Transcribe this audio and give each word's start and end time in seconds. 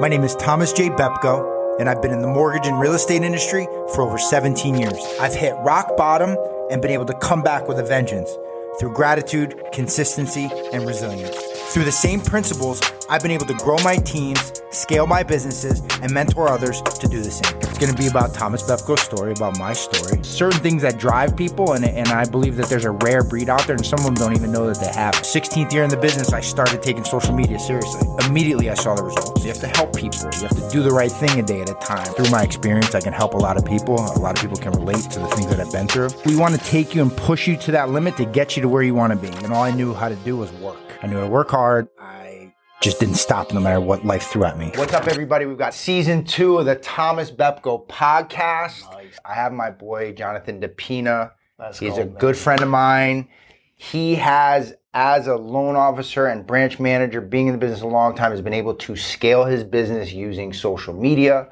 My 0.00 0.08
name 0.08 0.24
is 0.24 0.34
Thomas 0.34 0.72
J. 0.72 0.90
Bepko, 0.90 1.78
and 1.78 1.88
I've 1.88 2.02
been 2.02 2.10
in 2.10 2.20
the 2.20 2.26
mortgage 2.26 2.66
and 2.66 2.80
real 2.80 2.94
estate 2.94 3.22
industry 3.22 3.66
for 3.94 4.02
over 4.02 4.18
17 4.18 4.74
years. 4.74 4.98
I've 5.20 5.36
hit 5.36 5.54
rock 5.62 5.96
bottom 5.96 6.36
and 6.68 6.82
been 6.82 6.90
able 6.90 7.04
to 7.06 7.14
come 7.18 7.42
back 7.42 7.68
with 7.68 7.78
a 7.78 7.84
vengeance 7.84 8.36
through 8.80 8.92
gratitude, 8.92 9.54
consistency, 9.72 10.50
and 10.72 10.84
resilience. 10.84 11.36
Through 11.72 11.84
the 11.84 11.92
same 11.92 12.20
principles, 12.20 12.82
I've 13.08 13.22
been 13.22 13.30
able 13.30 13.46
to 13.46 13.54
grow 13.54 13.78
my 13.84 13.94
teams, 13.98 14.60
scale 14.74 15.06
my 15.06 15.22
businesses, 15.22 15.80
and 16.02 16.12
mentor 16.12 16.48
others 16.48 16.82
to 16.82 17.08
do 17.08 17.22
the 17.22 17.30
same. 17.30 17.56
It's 17.58 17.78
going 17.78 17.92
to 17.92 17.98
be 17.98 18.08
about 18.08 18.34
Thomas 18.34 18.62
Bepko's 18.62 19.02
story, 19.02 19.32
about 19.32 19.58
my 19.58 19.72
story, 19.72 20.22
certain 20.22 20.60
things 20.60 20.82
that 20.82 20.98
drive 20.98 21.36
people, 21.36 21.72
and, 21.72 21.84
and 21.84 22.08
I 22.08 22.24
believe 22.24 22.56
that 22.56 22.66
there's 22.66 22.84
a 22.84 22.90
rare 22.90 23.22
breed 23.22 23.48
out 23.48 23.66
there, 23.66 23.76
and 23.76 23.86
some 23.86 23.98
of 24.00 24.04
them 24.04 24.14
don't 24.14 24.34
even 24.34 24.52
know 24.52 24.66
that 24.72 24.80
they 24.80 24.92
have. 24.92 25.14
16th 25.14 25.72
year 25.72 25.82
in 25.82 25.90
the 25.90 25.96
business, 25.96 26.32
I 26.32 26.40
started 26.40 26.82
taking 26.82 27.04
social 27.04 27.34
media 27.34 27.58
seriously. 27.58 28.08
Immediately, 28.26 28.70
I 28.70 28.74
saw 28.74 28.94
the 28.94 29.04
results. 29.04 29.42
You 29.42 29.48
have 29.48 29.60
to 29.60 29.68
help 29.68 29.94
people. 29.96 30.18
You 30.34 30.46
have 30.48 30.56
to 30.56 30.68
do 30.70 30.82
the 30.82 30.90
right 30.90 31.12
thing 31.12 31.38
a 31.38 31.42
day 31.42 31.60
at 31.60 31.70
a 31.70 31.74
time. 31.74 32.06
Through 32.14 32.30
my 32.30 32.42
experience, 32.42 32.94
I 32.94 33.00
can 33.00 33.12
help 33.12 33.34
a 33.34 33.38
lot 33.38 33.56
of 33.56 33.64
people. 33.64 33.94
A 33.94 34.18
lot 34.18 34.36
of 34.36 34.42
people 34.42 34.56
can 34.56 34.72
relate 34.72 35.10
to 35.10 35.18
the 35.18 35.28
things 35.28 35.48
that 35.48 35.60
I've 35.60 35.72
been 35.72 35.88
through. 35.88 36.10
We 36.24 36.36
want 36.36 36.54
to 36.54 36.60
take 36.60 36.94
you 36.94 37.02
and 37.02 37.14
push 37.16 37.46
you 37.46 37.56
to 37.58 37.72
that 37.72 37.90
limit 37.90 38.16
to 38.16 38.24
get 38.24 38.56
you 38.56 38.62
to 38.62 38.68
where 38.68 38.82
you 38.82 38.94
want 38.94 39.12
to 39.12 39.18
be. 39.18 39.28
And 39.44 39.52
all 39.52 39.62
I 39.62 39.70
knew 39.70 39.94
how 39.94 40.08
to 40.08 40.16
do 40.16 40.36
was 40.36 40.52
work. 40.54 40.78
I 41.02 41.06
knew 41.06 41.16
how 41.16 41.24
to 41.24 41.28
work 41.28 41.50
hard. 41.50 41.88
I 41.98 42.43
just 42.84 43.00
didn't 43.00 43.14
stop 43.14 43.50
no 43.54 43.60
matter 43.60 43.80
what 43.80 44.04
life 44.04 44.24
threw 44.24 44.44
at 44.44 44.58
me. 44.58 44.70
What's 44.74 44.92
up, 44.92 45.06
everybody? 45.06 45.46
We've 45.46 45.56
got 45.56 45.72
season 45.72 46.22
two 46.22 46.58
of 46.58 46.66
the 46.66 46.74
Thomas 46.74 47.30
Bepko 47.30 47.88
podcast. 47.88 48.84
I 49.24 49.32
have 49.32 49.54
my 49.54 49.70
boy 49.70 50.12
Jonathan 50.12 50.60
DePina. 50.60 51.32
Let's 51.58 51.78
He's 51.78 51.94
go, 51.94 52.02
a 52.02 52.04
man. 52.04 52.14
good 52.16 52.36
friend 52.36 52.60
of 52.60 52.68
mine. 52.68 53.26
He 53.74 54.16
has, 54.16 54.74
as 54.92 55.28
a 55.28 55.34
loan 55.34 55.76
officer 55.76 56.26
and 56.26 56.46
branch 56.46 56.78
manager, 56.78 57.22
being 57.22 57.46
in 57.46 57.52
the 57.52 57.58
business 57.58 57.80
a 57.80 57.86
long 57.86 58.14
time, 58.14 58.32
has 58.32 58.42
been 58.42 58.52
able 58.52 58.74
to 58.74 58.96
scale 58.96 59.46
his 59.46 59.64
business 59.64 60.12
using 60.12 60.52
social 60.52 60.92
media. 60.92 61.48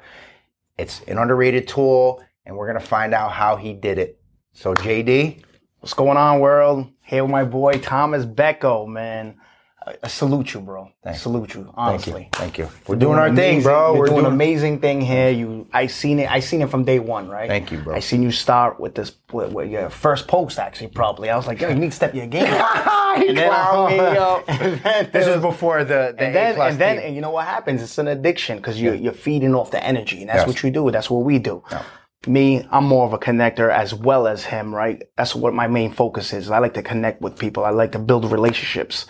It's 0.77 1.01
an 1.07 1.17
underrated 1.17 1.67
tool, 1.67 2.23
and 2.45 2.55
we're 2.55 2.67
gonna 2.67 2.79
find 2.79 3.11
out 3.11 3.31
how 3.31 3.55
he 3.55 3.73
did 3.73 3.97
it. 3.97 4.21
So, 4.51 4.75
JD, 4.75 5.43
What's 5.79 5.95
going 5.95 6.15
on, 6.15 6.39
world? 6.39 6.87
Here 7.01 7.23
with 7.23 7.31
my 7.31 7.43
boy 7.43 7.73
Thomas 7.79 8.23
Bepko, 8.23 8.87
man. 8.87 9.35
I, 10.03 10.07
salute 10.07 10.53
you, 10.53 10.61
bro. 10.61 10.89
Thanks. 11.03 11.21
Salute 11.21 11.55
you, 11.55 11.63
thank 11.63 11.73
honestly. 11.77 12.21
you, 12.23 12.27
thank 12.33 12.57
you. 12.57 12.69
We're 12.87 12.95
doing 12.95 13.19
our 13.19 13.33
thing, 13.35 13.61
bro. 13.61 13.91
You're 13.93 13.99
We're 13.99 14.05
doing, 14.07 14.15
doing 14.21 14.25
an 14.27 14.33
amazing 14.33 14.79
thing 14.79 15.01
here. 15.01 15.29
You, 15.29 15.67
I 15.73 15.87
seen 15.87 16.19
it. 16.19 16.31
I 16.31 16.39
seen 16.39 16.61
it 16.61 16.69
from 16.69 16.83
day 16.85 16.99
one, 16.99 17.27
right? 17.27 17.49
Thank 17.49 17.71
you, 17.71 17.79
bro. 17.79 17.95
I 17.95 17.99
seen 17.99 18.23
you 18.23 18.31
start 18.31 18.79
with 18.79 18.95
this, 18.95 19.15
with, 19.31 19.51
with 19.51 19.69
your 19.69 19.89
first 19.89 20.27
post, 20.27 20.57
actually, 20.59 20.87
probably. 20.87 21.29
I 21.29 21.35
was 21.35 21.47
like, 21.47 21.59
yo, 21.59 21.69
you 21.69 21.75
need 21.75 21.89
to 21.91 21.95
step 21.95 22.13
your 22.15 22.27
game 22.27 22.45
and 22.47 23.37
then- 23.37 23.49
then, 23.49 24.43
and 24.47 24.79
then- 24.81 25.09
this 25.11 25.27
was 25.27 25.41
before 25.41 25.83
the, 25.83 26.13
the 26.17 26.23
and 26.23 26.35
then, 26.35 26.61
and 26.61 26.79
then, 26.79 26.99
and 26.99 27.15
you 27.15 27.21
know 27.21 27.31
what 27.31 27.45
happens? 27.45 27.81
It's 27.81 27.97
an 27.97 28.07
addiction 28.07 28.57
because 28.57 28.79
you're, 28.81 28.95
you're 28.95 29.13
feeding 29.13 29.53
off 29.55 29.71
the 29.71 29.83
energy, 29.83 30.21
and 30.21 30.29
that's 30.29 30.39
Yes. 30.39 30.47
what 30.47 30.63
you 30.63 30.71
do. 30.71 30.89
That's 30.91 31.09
what 31.09 31.23
we 31.25 31.39
do. 31.39 31.61
Me, 32.25 32.65
I'm 32.71 32.85
more 32.85 33.05
of 33.05 33.11
a 33.11 33.17
connector 33.17 33.69
as 33.69 33.93
well 33.93 34.27
as 34.27 34.45
him, 34.45 34.73
right? 34.73 35.03
That's 35.17 35.35
what 35.35 35.53
my 35.53 35.67
main 35.67 35.91
focus 35.91 36.31
is. 36.31 36.49
I 36.49 36.59
like 36.59 36.73
to 36.75 36.81
connect 36.81 37.21
with 37.21 37.37
people. 37.37 37.65
I 37.65 37.71
like 37.71 37.91
to 37.91 37.99
build 37.99 38.31
relationships. 38.31 39.07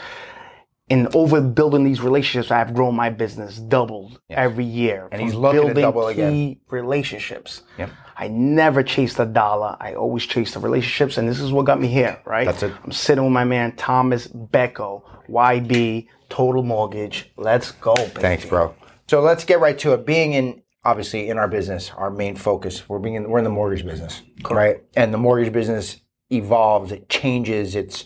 And 0.90 1.14
over 1.16 1.40
building 1.42 1.86
these 1.86 2.02
relationships, 2.02 2.52
I've 2.52 2.74
grown 2.74 2.96
my 2.96 3.10
business 3.10 3.58
doubled 3.58 4.20
every 4.30 4.66
year. 4.66 5.08
And 5.12 5.22
he's 5.22 5.34
looking 5.34 5.62
to 5.62 5.68
building 5.68 5.82
double 5.82 6.08
key 6.08 6.12
again. 6.14 6.58
relationships. 6.70 7.64
Yep. 7.78 7.92
I 8.18 8.28
never 8.28 8.84
chased 8.84 9.18
a 9.20 9.26
dollar. 9.26 9.78
I 9.80 9.96
always 9.96 10.26
chased 10.26 10.54
the 10.54 10.60
relationships, 10.60 11.18
and 11.18 11.28
this 11.28 11.40
is 11.40 11.52
what 11.52 11.66
got 11.66 11.80
me 11.80 11.88
here, 11.88 12.22
right? 12.26 12.46
That's 12.46 12.64
it. 12.64 12.74
I'm 12.84 12.92
sitting 12.92 13.24
with 13.24 13.34
my 13.34 13.46
man 13.46 13.76
Thomas 13.76 14.28
Bepko, 14.28 15.04
YB, 15.30 16.08
Total 16.30 16.62
Mortgage. 16.62 17.32
Let's 17.38 17.72
go, 17.72 17.96
baby. 17.96 18.22
Thanks, 18.22 18.46
bro. 18.46 18.76
So 19.08 19.22
let's 19.22 19.46
get 19.46 19.60
right 19.60 19.78
to 19.80 19.94
it. 19.94 20.06
Being 20.06 20.34
in 20.34 20.64
obviously 20.86 21.30
in 21.30 21.38
our 21.38 21.48
business, 21.48 21.92
our 21.96 22.10
main 22.10 22.36
focus, 22.36 22.88
we're 22.90 23.00
being 23.00 23.16
in, 23.16 23.30
we're 23.30 23.38
in 23.38 23.44
the 23.44 23.50
mortgage 23.50 23.86
business, 23.86 24.22
right? 24.50 24.84
And 24.96 25.14
the 25.14 25.18
mortgage 25.18 25.54
business 25.54 26.02
evolves, 26.30 26.92
it 26.92 27.10
changes, 27.10 27.76
it's 27.76 28.06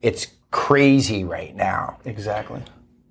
it's 0.00 0.28
crazy 0.50 1.24
right 1.24 1.54
now. 1.54 1.98
Exactly. 2.04 2.62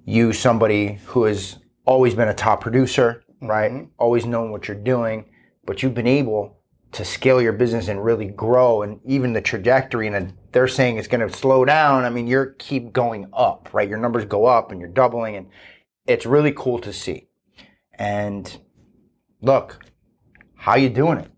You 0.06 0.34
somebody 0.34 1.00
who 1.06 1.24
has 1.24 1.58
always 1.86 2.16
been 2.16 2.28
a 2.30 2.34
top 2.34 2.62
producer, 2.62 3.24
mm-hmm. 3.36 3.48
right? 3.48 3.88
Always 3.98 4.26
known 4.26 4.52
what 4.52 4.68
you're 4.68 4.78
doing, 4.78 5.26
but 5.66 5.82
you've 5.82 5.94
been 5.94 6.08
able 6.08 6.58
to 6.92 7.06
scale 7.06 7.42
your 7.42 7.54
business 7.54 7.88
and 7.88 8.04
really 8.04 8.26
grow 8.26 8.82
and 8.82 9.00
even 9.06 9.34
the 9.34 9.42
trajectory 9.42 10.08
and 10.08 10.34
they're 10.52 10.68
saying 10.68 10.98
it's 10.98 11.08
going 11.08 11.28
to 11.28 11.36
slow 11.36 11.64
down. 11.64 12.04
I 12.04 12.10
mean, 12.10 12.26
you're 12.26 12.54
keep 12.58 12.92
going 12.92 13.28
up, 13.32 13.70
right? 13.74 13.88
Your 13.88 14.00
numbers 14.00 14.26
go 14.26 14.46
up 14.46 14.72
and 14.72 14.82
you're 14.82 14.90
doubling 14.90 15.36
and 15.36 15.48
it's 16.08 16.26
really 16.26 16.52
cool 16.52 16.80
to 16.80 16.92
see. 16.92 17.28
And 17.94 18.60
look, 19.42 19.86
how 20.56 20.76
you 20.76 20.90
doing 20.90 21.20
it? 21.20 21.32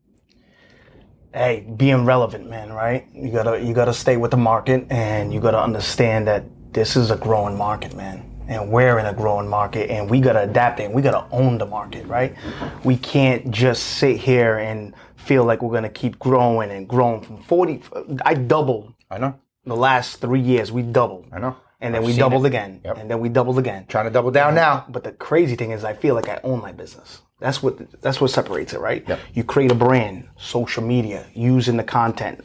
Hey, 1.33 1.65
being 1.77 2.03
relevant, 2.03 2.49
man, 2.49 2.73
right? 2.73 3.07
You 3.13 3.31
gotta 3.31 3.61
you 3.63 3.73
gotta 3.73 3.93
stay 3.93 4.17
with 4.17 4.31
the 4.31 4.37
market 4.37 4.85
and 4.89 5.33
you 5.33 5.39
gotta 5.39 5.61
understand 5.61 6.27
that 6.27 6.43
this 6.73 6.97
is 6.97 7.09
a 7.09 7.15
growing 7.15 7.57
market, 7.57 7.95
man. 7.95 8.25
And 8.49 8.69
we're 8.69 8.99
in 8.99 9.05
a 9.05 9.13
growing 9.13 9.47
market 9.47 9.89
and 9.89 10.09
we 10.09 10.19
gotta 10.19 10.41
adapt 10.43 10.81
and 10.81 10.93
we 10.93 11.01
gotta 11.01 11.25
own 11.31 11.57
the 11.57 11.65
market, 11.65 12.05
right? 12.05 12.35
We 12.83 12.97
can't 12.97 13.49
just 13.49 13.83
sit 13.83 14.17
here 14.17 14.57
and 14.57 14.93
feel 15.15 15.45
like 15.45 15.61
we're 15.61 15.73
gonna 15.73 15.89
keep 15.89 16.19
growing 16.19 16.69
and 16.69 16.85
growing 16.85 17.21
from 17.21 17.41
40 17.43 17.81
I 18.25 18.33
doubled 18.33 18.93
I 19.09 19.17
know. 19.17 19.39
the 19.65 19.75
last 19.75 20.17
three 20.19 20.41
years, 20.41 20.69
we 20.71 20.81
doubled. 20.81 21.27
I 21.31 21.39
know. 21.39 21.55
And 21.79 21.95
then 21.95 22.01
I've 22.01 22.07
we 22.07 22.17
doubled 22.17 22.43
it. 22.45 22.49
again. 22.49 22.81
Yep. 22.83 22.97
And 22.97 23.09
then 23.09 23.19
we 23.21 23.29
doubled 23.29 23.57
again. 23.57 23.85
Trying 23.87 24.05
to 24.05 24.11
double 24.11 24.31
down 24.31 24.53
now. 24.53 24.85
But 24.89 25.03
the 25.03 25.13
crazy 25.13 25.55
thing 25.55 25.71
is, 25.71 25.83
I 25.83 25.93
feel 25.93 26.13
like 26.13 26.29
I 26.29 26.39
own 26.43 26.61
my 26.61 26.71
business. 26.71 27.21
That's 27.41 27.61
what 27.61 28.01
that's 28.01 28.21
what 28.21 28.29
separates 28.29 28.73
it, 28.73 28.79
right? 28.79 29.03
Yep. 29.07 29.19
You 29.33 29.43
create 29.43 29.71
a 29.71 29.75
brand, 29.75 30.29
social 30.37 30.83
media, 30.83 31.25
using 31.33 31.75
the 31.75 31.83
content, 31.83 32.39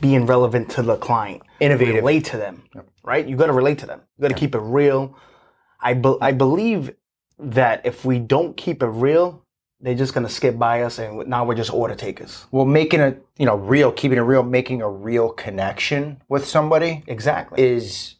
being 0.00 0.26
relevant 0.26 0.70
to 0.70 0.82
the 0.82 0.96
client, 0.96 1.42
Innovative. 1.60 1.96
relate 1.96 2.24
to 2.26 2.38
them, 2.38 2.62
right? 3.04 3.26
You 3.28 3.36
got 3.36 3.46
to 3.46 3.52
relate 3.52 3.78
to 3.80 3.86
them. 3.86 4.00
You 4.16 4.22
got 4.22 4.28
to 4.28 4.34
keep 4.40 4.54
it 4.54 4.60
real. 4.60 5.14
I 5.80 5.94
be, 5.94 6.16
I 6.20 6.32
believe 6.32 6.92
that 7.38 7.82
if 7.84 8.04
we 8.04 8.18
don't 8.18 8.56
keep 8.56 8.82
it 8.82 8.86
real, 8.88 9.44
they're 9.80 9.94
just 9.94 10.12
gonna 10.14 10.28
skip 10.30 10.58
by 10.58 10.82
us, 10.82 10.98
and 10.98 11.28
now 11.28 11.44
we're 11.44 11.54
just 11.54 11.72
order 11.72 11.94
takers. 11.94 12.46
Well, 12.50 12.64
making 12.64 13.00
it, 13.00 13.24
you 13.38 13.46
know, 13.46 13.54
real, 13.54 13.92
keeping 13.92 14.18
it 14.18 14.22
real, 14.22 14.42
making 14.42 14.82
a 14.82 14.88
real 14.90 15.28
connection 15.28 16.20
with 16.28 16.44
somebody 16.46 17.04
Exactly. 17.06 17.62
is 17.62 18.16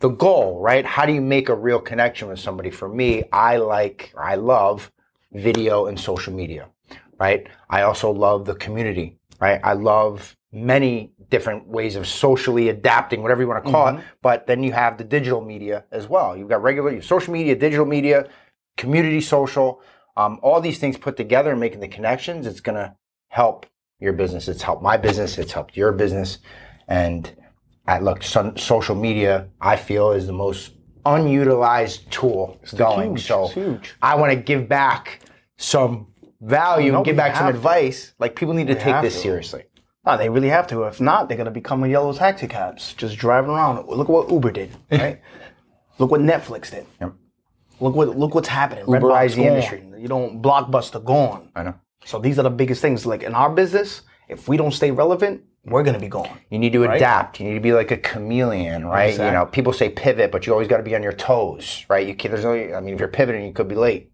the 0.00 0.08
goal, 0.08 0.58
right? 0.60 0.84
How 0.84 1.06
do 1.06 1.12
you 1.12 1.20
make 1.20 1.48
a 1.48 1.54
real 1.54 1.78
connection 1.78 2.26
with 2.28 2.40
somebody? 2.40 2.70
For 2.70 2.88
me, 2.88 3.22
I 3.30 3.58
like, 3.58 4.12
I 4.18 4.34
love 4.34 4.90
video 5.32 5.86
and 5.86 5.98
social 5.98 6.32
media, 6.32 6.68
right? 7.18 7.46
I 7.68 7.82
also 7.82 8.10
love 8.10 8.44
the 8.44 8.54
community, 8.54 9.18
right? 9.40 9.60
I 9.62 9.74
love 9.74 10.36
many 10.52 11.12
different 11.28 11.66
ways 11.66 11.94
of 11.96 12.06
socially 12.06 12.68
adapting, 12.68 13.22
whatever 13.22 13.42
you 13.42 13.48
want 13.48 13.64
to 13.64 13.70
call 13.70 13.88
it. 13.88 14.04
But 14.20 14.46
then 14.46 14.62
you 14.62 14.72
have 14.72 14.98
the 14.98 15.04
digital 15.04 15.40
media 15.40 15.84
as 15.92 16.08
well. 16.08 16.36
You've 16.36 16.48
got 16.48 16.62
regular 16.62 16.92
you 16.92 17.00
social 17.00 17.32
media, 17.32 17.54
digital 17.54 17.86
media, 17.86 18.28
community 18.76 19.20
social, 19.20 19.80
um, 20.16 20.40
all 20.42 20.60
these 20.60 20.78
things 20.78 20.96
put 20.96 21.16
together 21.16 21.52
and 21.52 21.60
making 21.60 21.80
the 21.80 21.88
connections. 21.88 22.46
It's 22.46 22.60
going 22.60 22.76
to 22.76 22.96
help 23.28 23.66
your 24.00 24.12
business. 24.12 24.48
It's 24.48 24.62
helped 24.62 24.82
my 24.82 24.96
business. 24.96 25.38
It's 25.38 25.52
helped 25.52 25.76
your 25.76 25.92
business. 25.92 26.38
And 26.88 27.32
I 27.86 28.00
look, 28.00 28.22
son, 28.22 28.56
social 28.56 28.96
media, 28.96 29.48
I 29.60 29.76
feel, 29.76 30.10
is 30.10 30.26
the 30.26 30.32
most 30.32 30.72
unutilized 31.06 32.10
tool 32.10 32.60
going. 32.76 33.10
huge. 33.16 33.26
So 33.26 33.48
huge. 33.48 33.94
I 34.02 34.14
want 34.16 34.32
to 34.32 34.36
give 34.36 34.68
back 34.68 35.20
some 35.56 36.08
value 36.40 36.94
and 36.96 37.04
give 37.04 37.16
back 37.16 37.36
some 37.36 37.46
to. 37.46 37.50
advice. 37.54 38.12
Like 38.18 38.34
people 38.36 38.54
need 38.54 38.68
to 38.68 38.74
take 38.74 39.00
this 39.02 39.14
to. 39.14 39.20
seriously. 39.20 39.64
No, 40.06 40.16
they 40.16 40.28
really 40.30 40.48
have 40.48 40.66
to. 40.68 40.84
If 40.84 41.00
not, 41.00 41.28
they're 41.28 41.36
gonna 41.36 41.50
become 41.50 41.84
a 41.84 41.88
yellow 41.88 42.12
taxi 42.12 42.46
cabs, 42.48 42.94
just 42.94 43.18
driving 43.18 43.50
around. 43.50 43.86
Look 43.86 44.08
what 44.08 44.30
Uber 44.30 44.50
did, 44.50 44.70
right? 44.90 45.20
look 45.98 46.10
what 46.10 46.20
Netflix 46.22 46.70
did. 46.70 46.86
Yep. 47.00 47.12
Look 47.80 47.94
what 47.94 48.16
look 48.18 48.34
what's 48.34 48.48
happening. 48.48 48.84
Uberize 48.86 49.34
the 49.34 49.44
industry. 49.44 49.84
You 49.98 50.08
don't 50.08 50.40
blockbuster 50.40 51.04
gone. 51.04 51.50
I 51.54 51.62
know. 51.64 51.74
So 52.04 52.18
these 52.18 52.38
are 52.38 52.42
the 52.42 52.50
biggest 52.50 52.80
things. 52.80 53.04
Like 53.04 53.22
in 53.22 53.34
our 53.34 53.50
business, 53.50 54.02
if 54.28 54.48
we 54.48 54.56
don't 54.56 54.72
stay 54.72 54.90
relevant, 54.90 55.42
we're 55.70 55.82
gonna 55.82 55.98
be 55.98 56.08
gone. 56.08 56.38
You 56.50 56.58
need 56.58 56.72
to 56.74 56.84
adapt. 56.84 57.40
You 57.40 57.46
need 57.46 57.54
to 57.54 57.60
be 57.60 57.72
like 57.72 57.90
a 57.90 57.96
chameleon, 57.96 58.84
right? 58.86 59.12
You 59.12 59.30
know, 59.30 59.46
people 59.46 59.72
say 59.72 59.88
pivot, 59.88 60.30
but 60.30 60.46
you 60.46 60.52
always 60.52 60.68
got 60.68 60.78
to 60.78 60.82
be 60.82 60.94
on 60.94 61.02
your 61.02 61.12
toes, 61.12 61.84
right? 61.88 62.06
You 62.06 62.14
can't, 62.14 62.32
there's 62.32 62.44
only, 62.44 62.74
I 62.74 62.80
mean, 62.80 62.94
if 62.94 63.00
you're 63.00 63.08
pivoting, 63.08 63.44
you 63.46 63.52
could 63.52 63.68
be 63.68 63.74
late, 63.76 64.10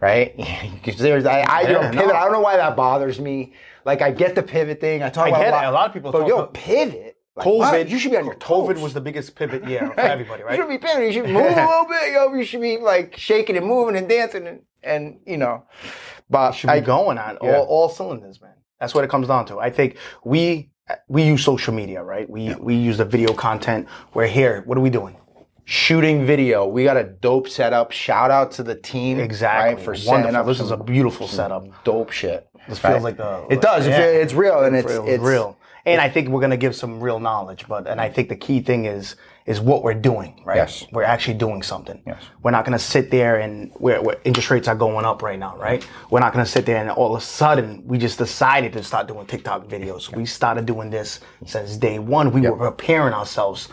right? 0.00 0.34
there's, 0.98 1.26
I, 1.26 1.40
I 1.40 1.60
Yeah, 1.62 1.72
don't 1.72 1.92
pivot. 1.92 2.08
no. 2.08 2.14
I 2.14 2.24
don't 2.24 2.32
know 2.32 2.40
why 2.40 2.56
that 2.56 2.74
bothers 2.76 3.20
me. 3.20 3.52
Like, 3.84 4.02
I 4.02 4.10
get 4.10 4.34
the 4.34 4.42
pivot 4.42 4.80
thing. 4.80 5.02
I 5.02 5.08
talk 5.10 5.26
I 5.26 5.28
about 5.30 5.40
get 5.40 5.48
a 5.48 5.52
lot, 5.52 5.64
it. 5.64 5.68
A 5.68 5.70
lot 5.72 5.86
of 5.88 5.92
people 5.94 6.12
but 6.12 6.20
talk 6.20 6.28
yo, 6.28 6.38
about- 6.38 6.54
pivot. 6.54 7.14
Like, 7.36 7.46
COVID? 7.46 7.88
You 7.88 7.98
should 8.00 8.10
be 8.10 8.16
on 8.16 8.24
your 8.24 8.34
toes. 8.34 8.68
COVID 8.68 8.82
was 8.82 8.94
the 8.94 9.00
biggest 9.00 9.36
pivot 9.36 9.64
year 9.68 9.88
for 9.94 10.00
everybody, 10.00 10.42
right? 10.42 10.56
You 10.56 10.62
should 10.64 10.68
be 10.70 10.78
pivoting. 10.78 11.06
You 11.06 11.12
should 11.12 11.26
move 11.30 11.56
a 11.56 11.66
little 11.66 11.86
bit. 11.86 12.12
Yo, 12.12 12.34
you 12.34 12.44
should 12.44 12.60
be 12.60 12.78
like 12.78 13.16
shaking 13.16 13.56
and 13.56 13.64
moving 13.64 13.94
and 13.94 14.08
dancing 14.08 14.46
and, 14.48 14.62
and 14.82 15.20
you 15.24 15.36
know. 15.36 15.62
But 16.28 16.52
should 16.52 16.66
be 16.66 16.72
I, 16.72 16.80
going 16.80 17.16
on 17.16 17.38
yeah. 17.40 17.58
all, 17.58 17.64
all 17.66 17.88
cylinders, 17.88 18.40
man. 18.40 18.54
That's 18.80 18.92
what 18.92 19.04
it 19.04 19.10
comes 19.10 19.28
down 19.28 19.46
to. 19.46 19.60
I 19.60 19.70
think 19.70 19.96
we 20.24 20.70
we 21.08 21.22
use 21.22 21.44
social 21.44 21.74
media, 21.74 22.02
right? 22.02 22.28
We 22.28 22.54
we 22.56 22.74
use 22.74 22.98
the 22.98 23.04
video 23.04 23.32
content. 23.34 23.86
We're 24.14 24.26
here. 24.26 24.62
What 24.66 24.78
are 24.78 24.82
we 24.82 24.90
doing? 24.90 25.16
shooting 25.70 26.24
video. 26.24 26.66
We 26.66 26.82
got 26.84 26.96
a 26.96 27.04
dope 27.04 27.46
setup. 27.46 27.92
Shout 27.92 28.30
out 28.30 28.52
to 28.52 28.62
the 28.62 28.74
team. 28.74 29.20
Exactly. 29.20 29.74
Right, 29.74 29.84
for 29.84 29.90
Wonderful. 29.90 30.14
setting 30.22 30.34
up 30.34 30.46
This 30.46 30.60
is 30.60 30.70
a 30.70 30.78
beautiful 30.78 31.28
setup. 31.28 31.84
dope 31.84 32.10
shit. 32.10 32.48
This 32.66 32.82
Right. 32.82 32.92
feels 32.92 33.04
like 33.04 33.18
the. 33.18 33.44
It 33.50 33.60
does. 33.60 33.86
Yeah. 33.86 33.98
It's 33.98 34.32
real 34.32 34.60
and 34.60 34.74
it's 34.74 34.90
real, 34.90 35.06
it's 35.06 35.22
real. 35.22 35.58
And 35.86 36.00
I 36.00 36.08
think 36.08 36.28
we're 36.28 36.40
gonna 36.40 36.56
give 36.56 36.74
some 36.74 37.00
real 37.00 37.20
knowledge, 37.20 37.66
but 37.68 37.86
and 37.86 38.00
I 38.00 38.10
think 38.10 38.28
the 38.28 38.36
key 38.36 38.60
thing 38.60 38.84
is 38.84 39.16
is 39.46 39.62
what 39.62 39.82
we're 39.82 39.94
doing, 39.94 40.38
right? 40.44 40.56
Yes. 40.56 40.84
We're 40.92 41.04
actually 41.04 41.38
doing 41.38 41.62
something. 41.62 42.02
Yes. 42.06 42.22
We're 42.42 42.50
not 42.50 42.66
gonna 42.66 42.78
sit 42.78 43.10
there 43.10 43.36
and 43.36 43.72
where, 43.76 44.02
interest 44.24 44.50
rates 44.50 44.68
are 44.68 44.74
going 44.74 45.06
up 45.06 45.22
right 45.22 45.38
now, 45.38 45.56
right? 45.56 45.86
We're 46.10 46.20
not 46.20 46.34
gonna 46.34 46.44
sit 46.44 46.66
there 46.66 46.76
and 46.76 46.90
all 46.90 47.16
of 47.16 47.22
a 47.22 47.24
sudden 47.24 47.82
we 47.86 47.96
just 47.96 48.18
decided 48.18 48.74
to 48.74 48.82
start 48.82 49.08
doing 49.08 49.26
TikTok 49.26 49.66
videos. 49.66 50.14
We 50.14 50.26
started 50.26 50.66
doing 50.66 50.90
this 50.90 51.20
since 51.46 51.78
day 51.78 51.98
one. 51.98 52.30
We 52.30 52.42
were 52.42 52.56
preparing 52.56 53.14
ourselves 53.14 53.70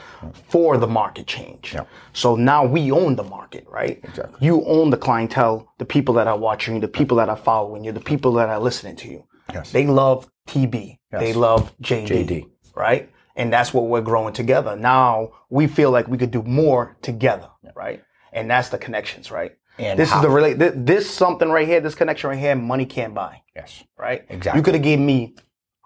for 0.48 0.78
the 0.78 0.88
market 0.88 1.28
change. 1.28 1.74
Yep. 1.74 1.90
So 2.14 2.38
now 2.38 2.66
we 2.66 2.92
own 2.92 3.18
the 3.18 3.24
market, 3.24 3.68
right? 3.70 4.00
Exactly. 4.02 4.46
You 4.46 4.64
own 4.66 4.92
the 4.92 4.98
clientele, 4.98 5.68
the 5.78 5.86
people 5.86 6.14
that 6.16 6.28
are 6.28 6.38
watching 6.38 6.76
you, 6.76 6.82
the 6.82 6.88
people 6.88 7.18
that 7.18 7.28
are 7.28 7.36
following 7.36 7.84
you, 7.84 7.92
the 7.92 8.00
people 8.00 8.32
that 8.34 8.48
are 8.48 8.60
listening 8.60 8.96
to 8.98 9.10
you. 9.10 9.24
Yes. 9.56 9.72
They 9.72 9.88
love 9.88 10.30
TB. 10.48 10.98
They 11.12 11.34
love 11.34 11.74
JD, 11.82 12.08
JD. 12.28 12.50
Right? 12.76 13.10
And 13.38 13.52
that's 13.52 13.74
what 13.74 13.86
we're 13.88 14.02
growing 14.02 14.34
together. 14.34 14.76
Now 14.76 15.32
we 15.50 15.68
feel 15.68 15.92
like 15.92 16.08
we 16.08 16.18
could 16.18 16.32
do 16.32 16.44
more 16.44 16.98
together, 17.02 17.50
right? 17.76 18.02
And 18.34 18.50
that's 18.50 18.70
the 18.70 18.78
connections, 18.78 19.32
right? 19.32 19.54
And 19.80 19.98
this 20.00 20.10
how- 20.10 20.18
is 20.18 20.22
the 20.24 20.30
relate. 20.30 20.60
This, 20.60 20.74
this 20.76 21.10
something 21.10 21.50
right 21.50 21.68
here, 21.68 21.80
this 21.82 21.96
connection 21.96 22.30
right 22.30 22.40
here, 22.40 22.56
money 22.56 22.86
can't 22.86 23.14
buy, 23.14 23.42
Yes. 23.56 23.84
right? 23.98 24.26
Exactly. 24.30 24.60
You 24.60 24.64
could 24.64 24.74
have 24.76 24.84
gave 24.84 25.00
me 25.00 25.36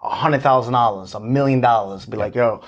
a 0.02 0.10
hundred 0.14 0.42
thousand 0.42 0.72
dollars, 0.74 1.14
a 1.14 1.20
million 1.20 1.60
dollars, 1.60 2.06
be 2.06 2.16
like, 2.16 2.34
yo, 2.34 2.60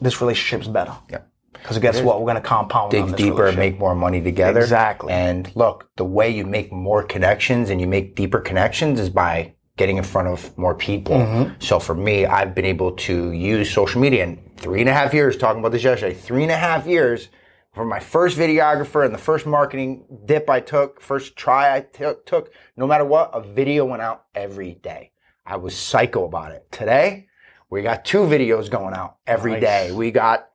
this 0.00 0.20
relationship's 0.20 0.68
better. 0.68 0.94
Yeah. 1.10 1.18
Because 1.52 1.78
guess 1.78 2.00
what? 2.00 2.20
We're 2.20 2.26
gonna 2.28 2.40
compound. 2.40 2.94
on 2.94 3.00
dig 3.00 3.06
this 3.06 3.14
deeper 3.16 3.50
make 3.52 3.78
more 3.78 3.94
money 3.94 4.20
together. 4.22 4.60
Exactly. 4.60 5.12
And 5.12 5.50
look, 5.56 5.90
the 5.96 6.04
way 6.04 6.30
you 6.30 6.44
make 6.46 6.70
more 6.72 7.02
connections 7.02 7.68
and 7.70 7.80
you 7.80 7.86
make 7.86 8.14
deeper 8.14 8.40
connections 8.40 9.00
is 9.00 9.10
by 9.10 9.54
getting 9.78 9.96
in 9.96 10.04
front 10.04 10.28
of 10.28 10.56
more 10.58 10.74
people. 10.74 11.16
Mm-hmm. 11.16 11.54
So 11.60 11.78
for 11.78 11.94
me, 11.94 12.26
I've 12.26 12.54
been 12.54 12.66
able 12.66 12.92
to 12.92 13.32
use 13.32 13.72
social 13.72 14.00
media 14.00 14.24
in 14.24 14.38
three 14.56 14.80
and 14.80 14.88
a 14.88 14.92
half 14.92 15.14
years, 15.14 15.36
talking 15.36 15.60
about 15.60 15.72
this 15.72 15.84
yesterday, 15.84 16.14
three 16.14 16.42
and 16.42 16.52
a 16.52 16.56
half 16.56 16.86
years 16.86 17.28
from 17.72 17.88
my 17.88 18.00
first 18.00 18.36
videographer 18.36 19.04
and 19.04 19.14
the 19.14 19.18
first 19.18 19.46
marketing 19.46 20.04
dip 20.26 20.50
I 20.50 20.60
took, 20.60 21.00
first 21.00 21.36
try 21.36 21.76
I 21.76 21.80
t- 21.80 22.04
took, 22.26 22.52
no 22.76 22.86
matter 22.86 23.04
what, 23.04 23.30
a 23.32 23.40
video 23.40 23.84
went 23.84 24.02
out 24.02 24.24
every 24.34 24.74
day. 24.74 25.12
I 25.46 25.56
was 25.56 25.74
psycho 25.76 26.24
about 26.24 26.52
it. 26.52 26.70
Today, 26.72 27.28
we 27.70 27.82
got 27.82 28.04
two 28.04 28.24
videos 28.24 28.68
going 28.68 28.94
out 28.94 29.16
every 29.26 29.52
Nice. 29.52 29.60
day. 29.60 29.92
We 29.92 30.10
got 30.10 30.48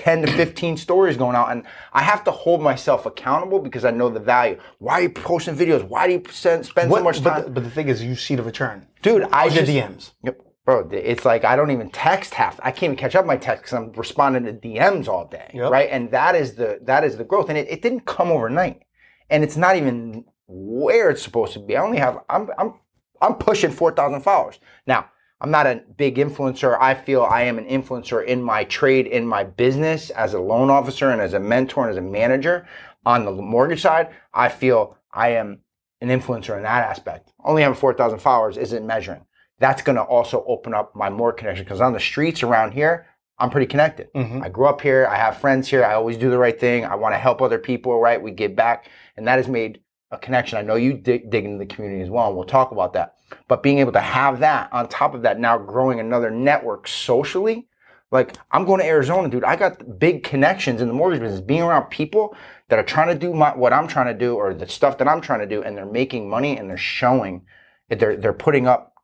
10 0.00 0.22
to 0.22 0.32
15 0.32 0.78
stories 0.78 1.16
going 1.18 1.36
out 1.36 1.50
and 1.52 1.62
I 1.92 2.02
have 2.02 2.24
to 2.24 2.30
hold 2.30 2.62
myself 2.62 3.04
accountable 3.04 3.58
because 3.58 3.84
I 3.84 3.90
know 3.90 4.08
the 4.08 4.18
value. 4.18 4.58
Why 4.78 4.94
are 4.94 5.02
you 5.02 5.10
posting 5.10 5.54
videos? 5.54 5.82
Why 5.86 6.06
do 6.06 6.14
you 6.14 6.22
spend, 6.30 6.64
spend 6.64 6.88
so 6.88 6.92
What- 6.92 7.04
much 7.04 7.22
but, 7.22 7.30
time? 7.30 7.44
the, 7.44 7.50
but 7.50 7.64
the 7.64 7.70
thing 7.70 7.88
is, 7.88 8.02
you 8.02 8.14
see 8.14 8.34
the 8.34 8.42
return. 8.42 8.86
Dude, 9.02 9.24
I 9.24 9.42
How's 9.48 9.56
your 9.56 9.64
DMs? 9.66 10.12
Yep. 10.24 10.40
Bro, 10.64 10.88
it's 10.92 11.24
like 11.24 11.44
I 11.44 11.54
don't 11.56 11.70
even 11.70 11.90
text 11.90 12.32
half. 12.34 12.58
I 12.62 12.70
can't 12.70 12.84
even 12.84 12.96
catch 12.96 13.14
up 13.14 13.26
my 13.26 13.36
text 13.36 13.62
because 13.64 13.74
I'm 13.74 13.92
responding 13.92 14.44
to 14.44 14.52
DMs 14.52 15.06
all 15.08 15.26
day, 15.26 15.50
Yep. 15.52 15.70
right? 15.70 15.88
And 15.90 16.10
that 16.12 16.34
is 16.34 16.54
the 16.54 16.78
that 16.82 17.02
is 17.04 17.16
the 17.16 17.24
growth, 17.24 17.48
and 17.48 17.58
it, 17.58 17.66
it 17.70 17.82
didn't 17.82 18.04
come 18.06 18.30
overnight, 18.30 18.82
and 19.30 19.42
it's 19.42 19.56
not 19.56 19.76
even 19.76 20.24
where 20.46 21.10
it's 21.10 21.22
supposed 21.22 21.52
to 21.54 21.58
be. 21.60 21.76
I 21.76 21.82
only 21.82 21.98
have 21.98 22.18
I'm 22.28 22.48
I'm 22.58 22.74
I'm 23.20 23.34
pushing 23.34 23.70
four 23.70 23.90
thousand 23.92 24.20
followers 24.20 24.60
now. 24.86 25.06
I'm 25.40 25.50
not 25.50 25.66
a 25.66 25.82
big 25.96 26.16
influencer. 26.16 26.76
I 26.78 26.94
feel 26.94 27.22
I 27.22 27.42
am 27.42 27.58
an 27.58 27.66
influencer 27.66 28.24
in 28.24 28.42
my 28.42 28.64
trade, 28.64 29.06
in 29.06 29.26
my 29.26 29.44
business 29.44 30.10
as 30.10 30.34
a 30.34 30.40
loan 30.40 30.68
officer 30.68 31.10
and 31.10 31.20
as 31.20 31.32
a 31.32 31.40
mentor 31.40 31.84
and 31.84 31.90
as 31.90 31.96
a 31.96 32.02
manager. 32.02 32.66
On 33.06 33.24
the 33.24 33.32
mortgage 33.32 33.80
side, 33.80 34.10
I 34.34 34.50
feel 34.50 34.98
I 35.12 35.30
am 35.30 35.60
an 36.02 36.08
influencer 36.08 36.56
in 36.56 36.62
that 36.64 36.88
aspect. 36.88 37.32
Only 37.42 37.62
having 37.62 37.78
4,000 37.78 38.18
followers 38.18 38.58
isn't 38.58 38.86
measuring. 38.86 39.24
That's 39.58 39.82
going 39.82 39.96
to 39.96 40.02
also 40.02 40.44
open 40.46 40.74
up 40.74 40.94
my 40.94 41.08
more 41.08 41.32
connection 41.32 41.64
because 41.64 41.80
on 41.80 41.94
the 41.94 42.00
streets 42.00 42.42
around 42.42 42.72
here, 42.72 43.06
I'm 43.38 43.48
pretty 43.48 43.66
connected. 43.66 44.12
Mhm. 44.12 44.44
I 44.44 44.50
grew 44.50 44.66
up 44.66 44.82
here. 44.82 45.06
I 45.10 45.16
have 45.16 45.38
friends 45.38 45.68
here. 45.68 45.82
I 45.82 45.94
always 45.94 46.18
do 46.18 46.30
the 46.30 46.38
right 46.38 46.58
thing. 46.58 46.84
I 46.84 46.94
want 46.96 47.14
to 47.14 47.18
help 47.18 47.40
other 47.40 47.58
people, 47.58 47.98
right? 47.98 48.20
We 48.20 48.32
give 48.32 48.54
back. 48.54 48.88
And 49.16 49.26
that 49.26 49.38
has 49.38 49.48
made 49.48 49.80
a 50.10 50.18
connection. 50.18 50.58
I 50.58 50.62
know 50.62 50.74
you 50.74 50.92
dig, 50.92 51.30
dig 51.30 51.46
into 51.46 51.56
the 51.58 51.66
community 51.66 52.02
as 52.02 52.10
well, 52.10 52.26
and 52.26 52.36
we'll 52.36 52.44
talk 52.44 52.72
about 52.72 52.92
that. 52.94 53.14
But 53.48 53.62
being 53.62 53.78
able 53.78 53.92
to 53.92 54.00
have 54.00 54.40
that 54.40 54.72
on 54.72 54.88
top 54.88 55.14
of 55.14 55.22
that, 55.22 55.38
now 55.38 55.58
growing 55.58 56.00
another 56.00 56.30
network 56.30 56.88
socially, 56.88 57.68
like 58.10 58.36
I'm 58.50 58.64
going 58.64 58.80
to 58.80 58.86
Arizona, 58.86 59.28
dude. 59.28 59.44
I 59.44 59.56
got 59.56 59.98
big 59.98 60.24
connections 60.24 60.80
in 60.80 60.88
the 60.88 60.94
mortgage 60.94 61.20
business, 61.20 61.40
being 61.40 61.62
around 61.62 61.90
people 61.90 62.36
that 62.68 62.78
are 62.78 62.84
trying 62.84 63.08
to 63.08 63.14
do 63.14 63.32
my, 63.32 63.56
what 63.56 63.72
I'm 63.72 63.86
trying 63.86 64.06
to 64.06 64.18
do 64.18 64.34
or 64.34 64.52
the 64.52 64.68
stuff 64.68 64.98
that 64.98 65.08
I'm 65.08 65.20
trying 65.20 65.40
to 65.40 65.46
do, 65.46 65.62
and 65.62 65.76
they're 65.76 65.86
making 65.86 66.28
money 66.28 66.56
and 66.56 66.68
they're 66.68 66.76
showing, 66.76 67.44
that 67.88 67.98
they're 68.00 68.16
they're 68.16 68.32
putting 68.32 68.66
up. 68.66 68.94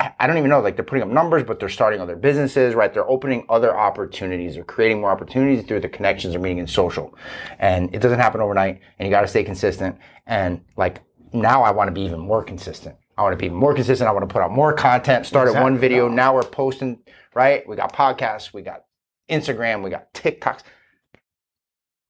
I 0.00 0.12
I 0.18 0.26
don't 0.26 0.38
even 0.38 0.50
know, 0.50 0.60
like 0.60 0.74
they're 0.76 0.84
putting 0.84 1.02
up 1.02 1.10
numbers, 1.10 1.44
but 1.44 1.60
they're 1.60 1.68
starting 1.68 2.00
other 2.00 2.16
businesses, 2.16 2.74
right? 2.74 2.92
They're 2.92 3.08
opening 3.08 3.46
other 3.48 3.76
opportunities. 3.76 4.54
They're 4.54 4.64
creating 4.64 5.00
more 5.00 5.10
opportunities 5.10 5.64
through 5.66 5.80
the 5.80 5.88
connections 5.88 6.32
they're 6.32 6.42
meeting 6.42 6.58
in 6.58 6.66
social, 6.66 7.16
and 7.60 7.94
it 7.94 8.00
doesn't 8.00 8.18
happen 8.18 8.40
overnight. 8.40 8.80
And 8.98 9.06
you 9.06 9.10
got 9.10 9.20
to 9.20 9.28
stay 9.28 9.44
consistent. 9.44 9.96
And 10.26 10.62
like 10.76 11.02
now, 11.32 11.62
I 11.62 11.70
want 11.70 11.88
to 11.88 11.92
be 11.92 12.02
even 12.02 12.18
more 12.18 12.42
consistent. 12.42 12.96
I 13.20 13.22
want 13.22 13.34
to 13.34 13.36
be 13.36 13.50
more 13.50 13.74
consistent. 13.74 14.08
I 14.08 14.12
want 14.12 14.26
to 14.26 14.32
put 14.32 14.40
out 14.40 14.50
more 14.50 14.72
content. 14.72 15.26
Started 15.26 15.52
one 15.52 15.76
video. 15.76 16.08
Now 16.08 16.34
we're 16.34 16.42
posting. 16.42 17.00
Right? 17.34 17.68
We 17.68 17.76
got 17.76 17.92
podcasts. 17.92 18.54
We 18.54 18.62
got 18.62 18.84
Instagram. 19.28 19.84
We 19.84 19.90
got 19.90 20.10
TikToks. 20.14 20.62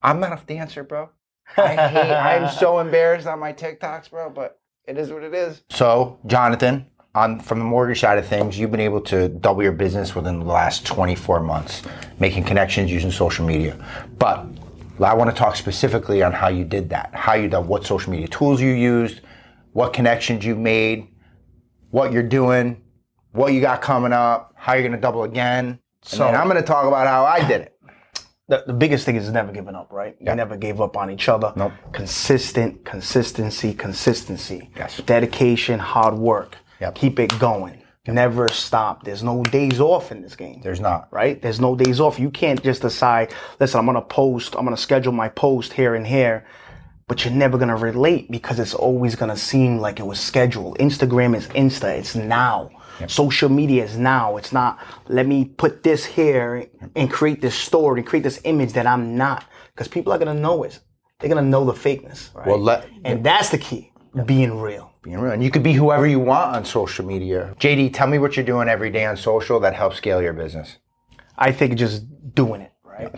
I'm 0.02 0.20
not 0.20 0.40
a 0.40 0.46
dancer, 0.46 0.84
bro. 0.84 1.10
I 1.56 1.88
hate. 1.88 2.12
I'm 2.12 2.48
so 2.48 2.78
embarrassed 2.78 3.26
on 3.26 3.40
my 3.40 3.52
TikToks, 3.52 4.10
bro. 4.10 4.30
But 4.30 4.60
it 4.86 4.98
is 4.98 5.10
what 5.10 5.24
it 5.24 5.34
is. 5.34 5.64
So, 5.70 6.20
Jonathan, 6.26 6.86
on 7.16 7.40
from 7.40 7.58
the 7.58 7.64
mortgage 7.64 7.98
side 7.98 8.18
of 8.18 8.26
things, 8.26 8.56
you've 8.56 8.70
been 8.70 8.78
able 8.78 9.00
to 9.00 9.28
double 9.30 9.64
your 9.64 9.72
business 9.72 10.14
within 10.14 10.38
the 10.38 10.44
last 10.44 10.86
24 10.86 11.40
months, 11.40 11.82
making 12.20 12.44
connections 12.44 12.88
using 12.88 13.10
social 13.10 13.44
media. 13.44 13.76
But 14.16 14.46
I 15.00 15.14
want 15.14 15.28
to 15.28 15.36
talk 15.36 15.56
specifically 15.56 16.22
on 16.22 16.30
how 16.30 16.50
you 16.50 16.64
did 16.64 16.88
that, 16.90 17.12
how 17.12 17.34
you 17.34 17.48
done, 17.48 17.66
what 17.66 17.84
social 17.84 18.12
media 18.12 18.28
tools 18.28 18.60
you 18.60 18.70
used, 18.70 19.22
what 19.72 19.92
connections 19.92 20.44
you've 20.44 20.58
made, 20.58 21.08
what 21.90 22.12
you're 22.12 22.22
doing, 22.22 22.82
what 23.32 23.52
you 23.52 23.60
got 23.60 23.80
coming 23.82 24.12
up, 24.12 24.52
how 24.56 24.72
you're 24.74 24.82
going 24.82 24.92
to 24.92 24.98
double 25.00 25.24
again. 25.24 25.78
So- 26.02 26.26
I'm 26.26 26.48
going 26.48 26.60
to 26.60 26.66
talk 26.66 26.86
about 26.86 27.06
how 27.06 27.24
I 27.24 27.46
did 27.46 27.60
it. 27.62 27.76
the, 28.48 28.64
the 28.66 28.72
biggest 28.72 29.04
thing 29.04 29.16
is 29.16 29.30
never 29.30 29.52
giving 29.52 29.74
up, 29.74 29.92
right? 29.92 30.16
Yeah. 30.20 30.32
We 30.32 30.36
never 30.36 30.56
gave 30.56 30.80
up 30.80 30.96
on 30.96 31.10
each 31.10 31.28
other. 31.28 31.52
Nope. 31.56 31.72
Consistent, 31.92 32.84
consistency, 32.84 33.72
consistency. 33.74 34.70
Yes. 34.76 34.96
Dedication, 35.06 35.78
hard 35.78 36.14
work. 36.14 36.56
Yep. 36.80 36.94
Keep 36.94 37.18
it 37.20 37.38
going. 37.38 37.76
Never 38.08 38.48
stop. 38.48 39.04
There's 39.04 39.22
no 39.22 39.44
days 39.44 39.78
off 39.78 40.10
in 40.10 40.20
this 40.22 40.34
game. 40.34 40.62
There's 40.64 40.80
not. 40.80 41.06
right? 41.12 41.40
There's 41.40 41.60
no 41.60 41.76
days 41.76 42.00
off. 42.00 42.18
You 42.18 42.30
can't 42.30 42.60
just 42.60 42.82
decide, 42.82 43.32
listen, 43.60 43.78
I'm 43.78 43.86
gonna 43.86 44.00
post, 44.02 44.56
I'm 44.56 44.64
gonna 44.64 44.76
schedule 44.76 45.12
my 45.12 45.28
post 45.28 45.74
here 45.74 45.94
and 45.94 46.04
here, 46.04 46.44
but 47.10 47.24
you're 47.24 47.34
never 47.34 47.58
gonna 47.58 47.74
relate 47.74 48.30
because 48.30 48.60
it's 48.60 48.72
always 48.72 49.16
gonna 49.16 49.36
seem 49.36 49.78
like 49.78 49.98
it 49.98 50.06
was 50.06 50.20
scheduled. 50.20 50.78
Instagram 50.78 51.34
is 51.36 51.48
Insta, 51.48 51.98
it's 51.98 52.14
now. 52.14 52.70
Social 53.08 53.48
media 53.48 53.82
is 53.82 53.96
now. 53.98 54.36
It's 54.36 54.52
not, 54.52 54.78
let 55.08 55.26
me 55.26 55.44
put 55.44 55.82
this 55.82 56.04
here 56.04 56.68
and 56.94 57.10
create 57.10 57.40
this 57.40 57.56
story 57.56 57.98
and 57.98 58.06
create 58.06 58.22
this 58.22 58.40
image 58.44 58.74
that 58.74 58.86
I'm 58.86 59.16
not. 59.16 59.42
Because 59.72 59.88
people 59.88 60.12
are 60.12 60.20
gonna 60.20 60.34
know 60.46 60.62
it. 60.62 60.78
They're 61.18 61.28
gonna 61.28 61.42
know 61.54 61.64
the 61.64 61.72
fakeness, 61.72 62.32
right? 62.32 62.46
Well, 62.46 62.60
let- 62.60 62.86
and 63.04 63.24
that's 63.24 63.48
the 63.48 63.58
key, 63.58 63.90
being 64.24 64.60
real. 64.60 64.92
being 65.02 65.18
real. 65.18 65.32
And 65.32 65.42
you 65.42 65.50
could 65.50 65.64
be 65.64 65.72
whoever 65.72 66.06
you 66.06 66.20
want 66.20 66.54
on 66.54 66.64
social 66.64 67.04
media. 67.04 67.56
JD, 67.58 67.92
tell 67.92 68.06
me 68.06 68.20
what 68.20 68.36
you're 68.36 68.46
doing 68.46 68.68
every 68.68 68.90
day 68.90 69.04
on 69.04 69.16
social 69.16 69.58
that 69.60 69.74
helps 69.74 69.96
scale 69.96 70.22
your 70.22 70.34
business. 70.34 70.76
I 71.36 71.50
think 71.50 71.74
just 71.74 72.04
doing 72.36 72.60
it, 72.60 72.72
right? 72.84 73.10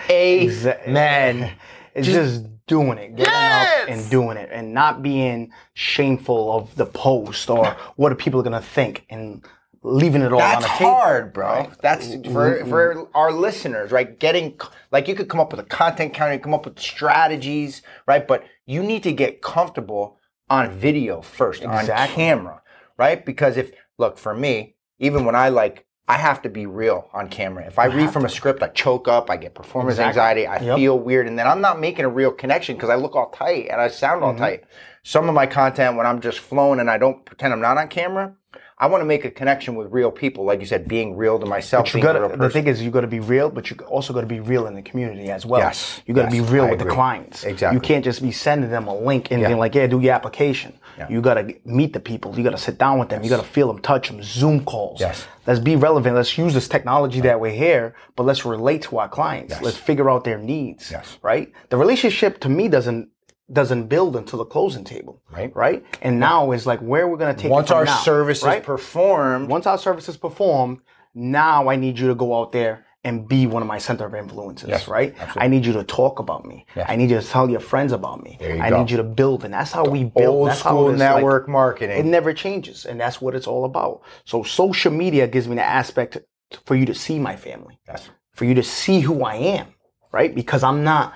Amen. 0.10 1.52
It's 1.92 2.06
just, 2.06 2.46
doing 2.70 2.96
it, 2.98 3.08
getting 3.16 3.32
Yes! 3.32 3.82
up 3.82 3.88
and 3.90 4.10
doing 4.10 4.36
it, 4.36 4.48
and 4.52 4.72
not 4.72 5.02
being 5.02 5.50
shameful 5.74 6.42
of 6.56 6.74
the 6.76 6.86
post 6.86 7.50
or 7.50 7.76
what 7.96 8.12
are 8.12 8.14
people 8.26 8.42
gonna 8.42 8.62
think, 8.62 9.04
and 9.10 9.44
leaving 9.82 10.22
it 10.22 10.32
all 10.32 10.40
on 10.40 10.60
That's 10.60 10.64
the 10.64 10.78
table. 10.78 10.90
hard, 10.94 11.32
bro. 11.32 11.70
That's 11.82 12.06
mm-hmm. 12.08 12.32
for 12.32 12.64
for 12.66 13.08
our 13.14 13.32
listeners, 13.32 13.90
right? 13.92 14.18
Getting 14.18 14.58
like 14.92 15.08
you 15.08 15.14
could 15.14 15.28
come 15.28 15.40
up 15.40 15.50
with 15.52 15.60
a 15.60 15.68
content 15.80 16.14
counter, 16.14 16.34
you 16.34 16.40
come 16.40 16.54
up 16.54 16.64
with 16.66 16.78
strategies, 16.78 17.82
right? 18.06 18.26
But 18.26 18.44
you 18.66 18.82
need 18.82 19.02
to 19.02 19.12
get 19.12 19.42
comfortable 19.42 20.18
on 20.48 20.70
video 20.70 21.20
first, 21.22 21.64
on 21.64 21.80
Exactly. 21.80 22.14
camera, 22.16 22.62
right? 22.98 23.24
Because 23.24 23.56
if 23.56 23.72
look 23.98 24.16
for 24.18 24.34
me, 24.34 24.76
even 24.98 25.24
when 25.24 25.34
I 25.34 25.48
like, 25.48 25.86
I 26.10 26.14
have 26.14 26.42
to 26.42 26.48
be 26.48 26.66
real 26.66 27.08
on 27.12 27.28
camera. 27.28 27.64
If 27.66 27.78
I 27.78 27.84
read 27.84 28.10
from 28.10 28.24
a 28.24 28.28
script, 28.28 28.62
I 28.64 28.68
choke 28.68 29.06
up, 29.06 29.30
I 29.30 29.36
get 29.36 29.54
performance 29.54 29.94
Exactly. 29.94 30.08
anxiety, 30.08 30.46
I 30.48 30.58
Yep. 30.60 30.76
feel 30.76 30.98
weird, 30.98 31.28
and 31.28 31.38
then 31.38 31.46
I'm 31.46 31.60
not 31.60 31.78
making 31.78 32.04
a 32.04 32.08
real 32.08 32.32
connection 32.32 32.74
because 32.74 32.90
I 32.90 32.96
look 32.96 33.14
all 33.14 33.30
tight 33.30 33.68
and 33.70 33.80
I 33.80 33.86
sound 33.88 34.22
Mm-hmm. 34.22 34.24
all 34.24 34.34
tight. 34.34 34.64
Some 35.04 35.28
of 35.28 35.34
my 35.36 35.46
content, 35.46 35.96
when 35.96 36.06
I'm 36.06 36.20
just 36.20 36.40
flowing 36.40 36.80
and 36.80 36.90
I 36.90 36.98
don't 36.98 37.24
pretend 37.24 37.52
I'm 37.52 37.60
not 37.60 37.78
on 37.78 37.86
camera, 37.88 38.34
I 38.80 38.86
want 38.86 39.02
to 39.02 39.04
make 39.04 39.26
a 39.26 39.30
connection 39.30 39.74
with 39.74 39.92
real 39.92 40.10
people, 40.10 40.44
like 40.44 40.60
you 40.60 40.66
said, 40.66 40.88
being 40.88 41.14
real 41.14 41.38
to 41.38 41.44
myself. 41.44 41.94
You 41.94 42.00
gotta, 42.00 42.34
the 42.34 42.48
thing 42.48 42.66
is, 42.66 42.80
you 42.80 42.90
got 42.90 43.02
to 43.02 43.06
be 43.06 43.20
real, 43.20 43.50
but 43.50 43.70
you 43.70 43.76
also 43.86 44.14
got 44.14 44.22
to 44.22 44.26
be 44.26 44.40
real 44.40 44.66
in 44.66 44.74
the 44.74 44.80
community 44.80 45.30
as 45.30 45.44
well. 45.44 45.60
Yes, 45.60 46.00
you 46.06 46.14
got 46.14 46.30
to 46.30 46.34
yes, 46.34 46.46
be 46.46 46.52
real 46.52 46.64
I 46.64 46.70
with 46.70 46.78
the 46.78 46.86
clients. 46.86 47.44
Exactly. 47.44 47.76
You 47.76 47.80
can't 47.82 48.02
just 48.02 48.22
be 48.22 48.32
sending 48.32 48.70
them 48.70 48.88
a 48.88 48.96
link 48.96 49.30
and 49.30 49.44
being 49.44 49.58
like, 49.58 49.74
"Yeah, 49.74 49.86
do 49.86 50.00
your 50.00 50.14
application." 50.14 50.78
Yeah. 50.96 51.08
You 51.10 51.20
got 51.20 51.34
to 51.34 51.54
meet 51.66 51.92
the 51.92 52.00
people. 52.00 52.36
You 52.36 52.42
got 52.42 52.50
to 52.50 52.58
sit 52.58 52.78
down 52.78 52.98
with 52.98 53.10
them. 53.10 53.22
You 53.22 53.28
got 53.28 53.42
to 53.42 53.48
feel 53.48 53.68
them, 53.68 53.80
touch 53.82 54.08
them. 54.08 54.22
Zoom 54.22 54.64
calls. 54.64 55.00
Yes. 55.00 55.26
Let's 55.46 55.60
be 55.60 55.76
relevant. 55.76 56.16
Let's 56.16 56.36
use 56.36 56.54
this 56.54 56.68
technology 56.68 57.20
that 57.20 57.38
we're 57.38 57.52
here, 57.52 57.94
but 58.16 58.24
let's 58.24 58.44
relate 58.44 58.82
to 58.82 58.98
our 58.98 59.08
clients. 59.08 59.52
Yes. 59.52 59.62
Let's 59.62 59.76
figure 59.76 60.10
out 60.10 60.24
their 60.24 60.38
needs. 60.38 60.90
Yes. 60.90 61.18
Right. 61.22 61.52
The 61.68 61.76
relationship 61.76 62.40
to 62.40 62.48
me 62.48 62.68
doesn't 62.68 63.10
doesn't 63.52 63.86
build 63.88 64.16
until 64.16 64.38
the 64.38 64.44
closing 64.44 64.84
table. 64.84 65.20
Right. 65.30 65.54
Right. 65.54 65.84
And 66.02 66.20
now 66.20 66.52
is 66.52 66.66
like 66.66 66.80
where 66.80 67.08
we're 67.08 67.16
gonna 67.16 67.34
take 67.34 67.46
it 67.46 67.50
Once 67.50 67.70
our 67.70 67.84
now, 67.84 67.96
service 67.98 68.42
right? 68.42 68.60
is 68.60 68.64
performed, 68.66 69.48
once 69.48 69.66
our 69.66 69.78
services 69.78 70.16
perform, 70.16 70.82
now 71.14 71.68
I 71.68 71.76
need 71.76 71.98
you 71.98 72.08
to 72.08 72.14
go 72.14 72.38
out 72.40 72.52
there 72.52 72.86
and 73.02 73.26
be 73.26 73.46
one 73.46 73.62
of 73.62 73.66
my 73.68 73.78
center 73.78 74.04
of 74.04 74.14
influences, 74.14 74.68
Yes, 74.68 74.86
right? 74.86 75.14
I 75.36 75.48
need 75.48 75.64
you 75.64 75.72
to 75.72 75.84
talk 75.84 76.18
about 76.18 76.44
me. 76.44 76.66
I 76.86 76.96
need 76.96 77.10
you 77.10 77.18
to 77.18 77.26
tell 77.26 77.48
your 77.48 77.58
friends 77.60 77.92
about 77.92 78.22
me. 78.22 78.36
There 78.38 78.54
you 78.56 78.62
I 78.62 78.68
go. 78.68 78.78
need 78.78 78.90
you 78.90 78.98
to 78.98 79.02
build, 79.02 79.42
and 79.42 79.54
that's 79.54 79.72
how 79.72 79.86
we 79.86 80.04
build. 80.04 80.26
old 80.26 80.48
that's 80.50 80.60
how 80.60 80.70
school 80.72 80.90
is, 80.90 81.00
like, 81.00 81.14
network 81.16 81.48
marketing. 81.48 81.96
it 81.98 82.04
never 82.04 82.34
changes, 82.34 82.84
and 82.84 83.00
that's 83.00 83.18
what 83.18 83.34
it's 83.34 83.46
all 83.46 83.64
about. 83.64 84.02
So 84.26 84.42
social 84.42 84.92
media 84.92 85.26
gives 85.26 85.48
me 85.48 85.56
the 85.56 85.64
aspect 85.64 86.18
for 86.66 86.74
you 86.76 86.84
to 86.84 86.94
see 86.94 87.18
my 87.18 87.36
family, 87.36 87.78
Yes. 87.88 88.10
for 88.34 88.44
you 88.44 88.54
to 88.56 88.62
see 88.62 89.00
who 89.00 89.24
I 89.24 89.36
am, 89.36 89.68
right? 90.12 90.34
Because 90.34 90.62
I'm 90.62 90.84
not 90.84 91.14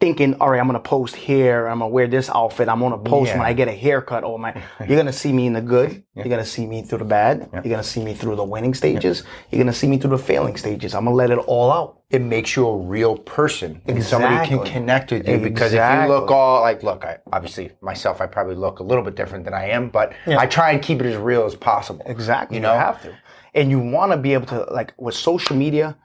thinking, 0.00 0.34
all 0.40 0.48
right, 0.50 0.58
I'm 0.58 0.66
gonna 0.66 0.80
post 0.80 1.14
here, 1.14 1.66
I'm 1.66 1.80
gonna 1.80 1.90
wear 1.90 2.06
this 2.06 2.30
outfit, 2.30 2.68
I'm 2.68 2.80
gonna 2.80 2.96
post 2.98 3.28
Yeah. 3.32 3.38
when 3.38 3.46
I 3.46 3.52
get 3.52 3.68
a 3.68 3.72
haircut 3.72 4.24
or 4.24 4.38
my 4.38 4.54
you're 4.88 4.96
gonna 4.96 5.12
see 5.12 5.32
me 5.32 5.46
in 5.46 5.52
the 5.52 5.60
good, 5.60 6.02
you're 6.14 6.24
gonna 6.24 6.44
see 6.44 6.66
me 6.66 6.82
through 6.82 6.98
the 6.98 7.04
bad, 7.04 7.48
you're 7.52 7.62
gonna 7.70 7.82
see 7.82 8.02
me 8.02 8.14
through 8.14 8.36
the 8.36 8.44
winning 8.44 8.72
stages, 8.74 9.24
you're 9.50 9.60
gonna 9.62 9.74
see 9.74 9.86
me 9.86 9.98
through 9.98 10.10
the 10.16 10.18
failing 10.18 10.56
stages. 10.56 10.94
I'm 10.94 11.04
gonna 11.04 11.16
let 11.16 11.30
it 11.30 11.38
all 11.38 11.70
out. 11.70 11.96
it 12.10 12.20
makes 12.22 12.56
you 12.56 12.66
a 12.66 12.76
real 12.76 13.16
person. 13.16 13.80
And 13.86 14.02
somebody 14.02 14.44
can 14.48 14.64
connect 14.64 15.12
with 15.12 15.28
you. 15.28 15.38
Because 15.38 15.72
if 15.72 15.78
you 15.94 16.08
look 16.08 16.28
all 16.30 16.60
like 16.62 16.82
look 16.82 17.04
I 17.04 17.18
obviously 17.32 17.70
myself 17.82 18.20
I 18.20 18.26
probably 18.26 18.56
look 18.56 18.80
a 18.80 18.82
little 18.82 19.04
bit 19.04 19.14
different 19.14 19.44
than 19.44 19.54
I 19.54 19.66
am 19.68 19.90
but 19.90 20.12
I 20.26 20.46
try 20.46 20.72
and 20.72 20.82
keep 20.82 21.00
it 21.00 21.06
as 21.06 21.16
real 21.16 21.44
as 21.44 21.54
possible. 21.54 22.04
Exactly. 22.06 22.56
You 22.56 22.62
You, 22.62 22.66
know? 22.68 22.74
have 22.74 23.00
to. 23.02 23.12
And 23.54 23.70
you 23.70 23.78
wanna 23.78 24.16
be 24.16 24.32
able 24.34 24.46
to 24.46 24.60
like 24.72 24.92
with 24.98 25.14
social 25.14 25.54
media, 25.56 25.96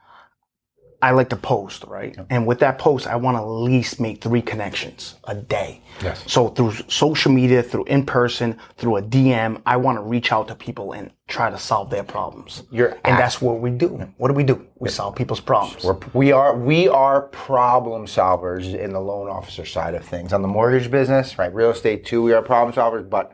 I 1.01 1.11
like 1.11 1.29
to 1.29 1.35
post, 1.35 1.83
right? 1.85 2.15
And 2.29 2.47
with 2.47 2.59
that 2.59 2.77
post, 2.79 3.07
I 3.07 3.15
want 3.15 3.37
to 3.37 3.41
at 3.41 3.47
least 3.47 3.99
make 3.99 4.21
three 4.21 4.41
connections 4.41 5.15
a 5.25 5.35
day. 5.35 5.81
Yes. 6.01 6.23
So 6.27 6.49
through 6.49 6.73
social 6.87 7.31
media, 7.31 7.61
through 7.61 7.85
in 7.85 8.05
person, 8.05 8.57
through 8.77 8.97
a 8.97 9.01
DM, 9.01 9.61
I 9.65 9.77
want 9.77 9.97
to 9.97 10.01
reach 10.01 10.31
out 10.31 10.47
to 10.47 10.55
people 10.55 10.93
and 10.93 11.11
try 11.27 11.49
to 11.49 11.57
solve 11.57 11.89
their 11.89 12.03
problems. 12.03 12.63
You're 12.71 12.89
and 12.89 13.13
act- 13.13 13.19
that's 13.19 13.41
what 13.41 13.59
we 13.59 13.71
do. 13.71 13.87
What 14.17 14.29
do 14.29 14.33
we 14.33 14.43
do? 14.43 14.65
We 14.79 14.89
solve 14.89 15.15
people's 15.15 15.39
problems. 15.39 15.83
We're, 15.83 15.97
we 16.13 16.31
are 16.31 16.57
we 16.57 16.87
are 16.87 17.23
problem 17.23 18.05
solvers 18.05 18.77
in 18.77 18.91
the 18.91 18.99
loan 18.99 19.29
officer 19.29 19.65
side 19.65 19.93
of 19.93 20.03
things 20.03 20.33
on 20.33 20.41
the 20.41 20.47
mortgage 20.47 20.89
business 20.91 21.37
right 21.37 21.53
real 21.53 21.71
estate 21.71 22.05
too 22.05 22.21
we 22.21 22.33
are 22.33 22.41
problem 22.41 22.73
solvers 22.75 23.09
but 23.09 23.31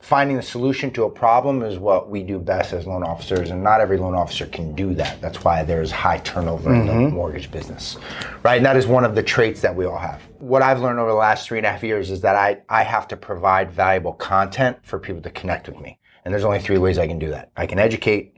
finding 0.00 0.36
the 0.36 0.42
solution 0.42 0.90
to 0.92 1.04
a 1.04 1.10
problem 1.10 1.62
is 1.62 1.78
what 1.78 2.10
we 2.10 2.22
do 2.22 2.38
best 2.38 2.72
as 2.72 2.86
loan 2.86 3.02
officers 3.02 3.50
and 3.50 3.62
not 3.62 3.80
every 3.80 3.98
loan 3.98 4.14
officer 4.14 4.46
can 4.46 4.74
do 4.74 4.94
that. 4.94 5.20
That's 5.20 5.44
why 5.44 5.62
there's 5.62 5.90
high 5.90 6.18
turnover 6.18 6.74
in 6.74 6.86
the 6.86 6.92
mm-hmm. 6.92 7.14
mortgage 7.14 7.50
business 7.50 7.96
right? 8.42 8.56
And 8.56 8.66
that 8.66 8.76
is 8.76 8.86
one 8.86 9.04
of 9.04 9.14
the 9.14 9.22
traits 9.22 9.60
that 9.60 9.74
we 9.74 9.84
all 9.84 9.98
have. 9.98 10.22
What 10.38 10.62
i've 10.62 10.80
learned 10.80 10.98
over 10.98 11.10
the 11.10 11.16
last 11.16 11.46
three 11.46 11.58
and 11.58 11.66
a 11.66 11.70
half 11.70 11.82
years 11.82 12.10
is 12.10 12.20
that 12.22 12.36
i, 12.36 12.60
I 12.68 12.82
have 12.82 13.08
to 13.08 13.16
provide 13.16 13.70
valuable 13.70 14.12
content 14.14 14.78
for 14.82 14.98
people 14.98 15.22
to 15.22 15.30
connect 15.30 15.68
with 15.68 15.80
me. 15.80 15.98
And 16.24 16.32
there's 16.32 16.44
only 16.44 16.60
three 16.60 16.78
ways 16.78 16.98
i 16.98 17.06
can 17.06 17.18
do 17.18 17.30
that. 17.30 17.50
I 17.56 17.66
can 17.66 17.78
educate 17.78 18.36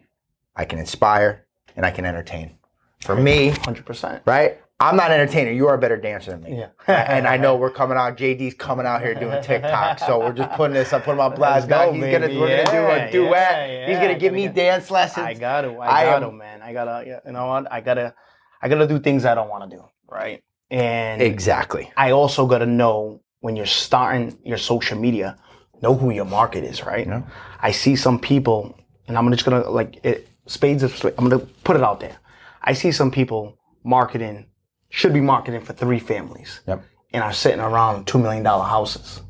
i 0.56 0.64
can 0.64 0.78
inspire 0.78 1.46
and 1.76 1.86
i 1.86 1.90
can 1.90 2.04
entertain. 2.04 2.56
For 3.00 3.16
me 3.16 3.50
100%. 3.50 4.22
right? 4.26 4.60
I'm 4.82 4.96
not 4.96 5.10
an 5.10 5.20
entertainer. 5.20 5.50
You 5.50 5.68
are 5.68 5.74
a 5.74 5.78
better 5.78 5.96
dancer 5.96 6.32
than 6.32 6.42
me. 6.42 6.58
Yeah. 6.58 6.68
and 6.88 7.26
I 7.26 7.36
know 7.36 7.56
we're 7.56 7.70
coming 7.70 7.96
out. 7.96 8.16
JD's 8.16 8.54
coming 8.54 8.86
out 8.86 9.00
here 9.00 9.14
doing 9.14 9.42
TikTok, 9.42 9.98
so 9.98 10.18
we're 10.18 10.32
just 10.32 10.50
putting 10.52 10.74
this. 10.74 10.92
I 10.92 10.98
put 10.98 11.12
him 11.12 11.20
on 11.20 11.34
blast. 11.34 11.68
Go. 11.68 11.92
He's 11.92 12.02
gonna 12.02 12.28
we're 12.28 12.64
gonna 12.64 12.72
do 12.72 12.78
Yeah, 12.82 12.94
a 12.94 13.12
duet. 13.12 13.70
yeah, 13.70 13.86
He's 13.88 13.96
gonna 13.98 14.18
give 14.18 14.32
me 14.32 14.42
get- 14.44 14.54
dance 14.54 14.90
lessons. 14.90 15.26
I 15.26 15.34
got 15.34 15.62
to. 15.62 15.78
I 15.80 16.04
got 16.04 16.18
to, 16.20 16.32
man. 16.32 16.62
I 16.62 16.72
got 16.72 16.84
to, 16.84 17.20
you 17.26 17.32
know 17.32 17.46
what? 17.46 17.70
I 17.72 17.80
got 17.80 17.94
to, 17.94 18.14
I 18.60 18.68
got 18.68 18.76
to 18.78 18.86
do 18.86 18.98
things 18.98 19.24
I 19.24 19.34
don't 19.34 19.48
want 19.48 19.70
to 19.70 19.76
do, 19.76 19.82
right? 20.08 20.42
And 20.70 21.20
exactly. 21.22 21.90
I 21.96 22.10
also 22.12 22.46
got 22.46 22.58
to 22.58 22.66
know 22.66 23.20
when 23.40 23.56
you're 23.56 23.66
starting 23.66 24.38
your 24.44 24.58
social 24.58 24.98
media, 24.98 25.36
know 25.82 25.94
who 25.94 26.10
your 26.10 26.24
market 26.24 26.64
is, 26.64 26.84
right? 26.84 27.06
Yeah. 27.06 27.22
I 27.60 27.70
see 27.72 27.94
some 27.96 28.18
people, 28.18 28.76
and 29.06 29.16
I'm 29.18 29.30
just 29.30 29.44
gonna 29.44 29.68
like 29.68 30.00
it, 30.04 30.28
spades 30.46 30.82
of. 30.82 31.04
I'm 31.18 31.28
gonna 31.28 31.38
put 31.64 31.76
it 31.76 31.82
out 31.82 32.00
there. 32.00 32.16
I 32.62 32.72
see 32.72 32.90
some 32.92 33.10
people 33.10 33.58
marketing 33.84 34.46
should 34.92 35.12
be 35.14 35.20
marketing 35.22 35.60
for 35.62 35.72
three 35.72 35.98
families, 35.98 36.60
Yep. 36.68 36.82
and 37.14 37.24
are 37.24 37.32
sitting 37.32 37.60
around 37.60 38.06
two 38.06 38.18
million 38.18 38.42
dollar 38.44 38.64
houses. 38.64 39.22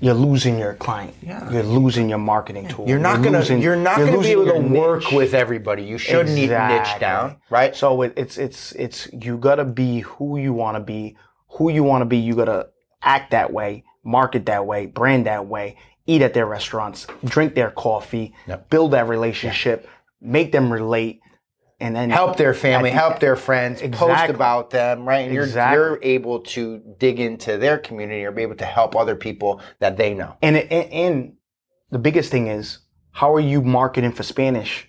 You're 0.00 0.14
losing 0.14 0.58
your 0.58 0.74
client. 0.74 1.14
Yeah. 1.22 1.48
You're 1.52 1.62
losing 1.62 2.08
your 2.08 2.18
marketing 2.18 2.66
tool. 2.68 2.88
You're 2.88 2.98
not 2.98 3.22
gonna. 3.22 3.42
you're 3.56 3.76
not 3.76 3.98
you're 3.98 4.08
gonna 4.08 4.20
be 4.20 4.30
able 4.32 4.46
to 4.46 4.58
work 4.58 5.04
niche. 5.04 5.12
with 5.12 5.32
everybody. 5.32 5.84
You 5.84 5.96
should 5.96 6.26
need 6.26 6.48
to 6.48 6.68
niche 6.68 6.98
down, 7.00 7.36
right? 7.50 7.74
So 7.76 8.02
it, 8.02 8.12
it's 8.16 8.36
it's 8.36 8.72
it's 8.72 9.08
you 9.12 9.38
gotta 9.38 9.64
be 9.64 10.00
who 10.00 10.38
you 10.38 10.52
want 10.52 10.76
to 10.76 10.80
be. 10.82 11.16
Who 11.56 11.70
you 11.70 11.84
want 11.84 12.02
to 12.02 12.06
be, 12.06 12.16
you 12.18 12.34
gotta 12.34 12.68
act 13.02 13.30
that 13.30 13.52
way, 13.52 13.84
market 14.04 14.46
that 14.46 14.66
way, 14.66 14.86
brand 14.86 15.26
that 15.26 15.46
way, 15.46 15.76
eat 16.06 16.20
at 16.22 16.34
their 16.34 16.46
restaurants, 16.46 17.06
drink 17.24 17.54
their 17.54 17.70
coffee, 17.70 18.34
Yep. 18.48 18.70
build 18.70 18.90
that 18.92 19.06
relationship, 19.08 19.88
make 20.20 20.50
them 20.50 20.72
relate, 20.72 21.20
and 21.82 21.94
then 21.96 22.10
help 22.10 22.36
their 22.36 22.54
family, 22.54 22.90
the- 22.90 22.96
help 22.96 23.18
their 23.18 23.36
friends, 23.36 23.82
post 23.92 24.30
about 24.30 24.70
them, 24.70 25.06
right? 25.06 25.26
And 25.26 25.34
you're 25.34 25.46
you're 25.46 25.98
able 26.02 26.40
to 26.40 26.80
dig 26.98 27.20
into 27.20 27.58
their 27.58 27.78
community 27.78 28.24
or 28.24 28.30
be 28.30 28.42
able 28.42 28.56
to 28.56 28.64
help 28.64 28.94
other 28.96 29.16
people 29.16 29.60
that 29.80 29.96
they 29.96 30.14
know. 30.14 30.36
And, 30.40 30.56
and 30.56 30.92
and 30.92 31.32
the 31.90 31.98
biggest 31.98 32.30
thing 32.30 32.46
is 32.46 32.78
how 33.10 33.34
are 33.34 33.40
you 33.40 33.60
marketing 33.60 34.12
for 34.12 34.22
Spanish 34.22 34.88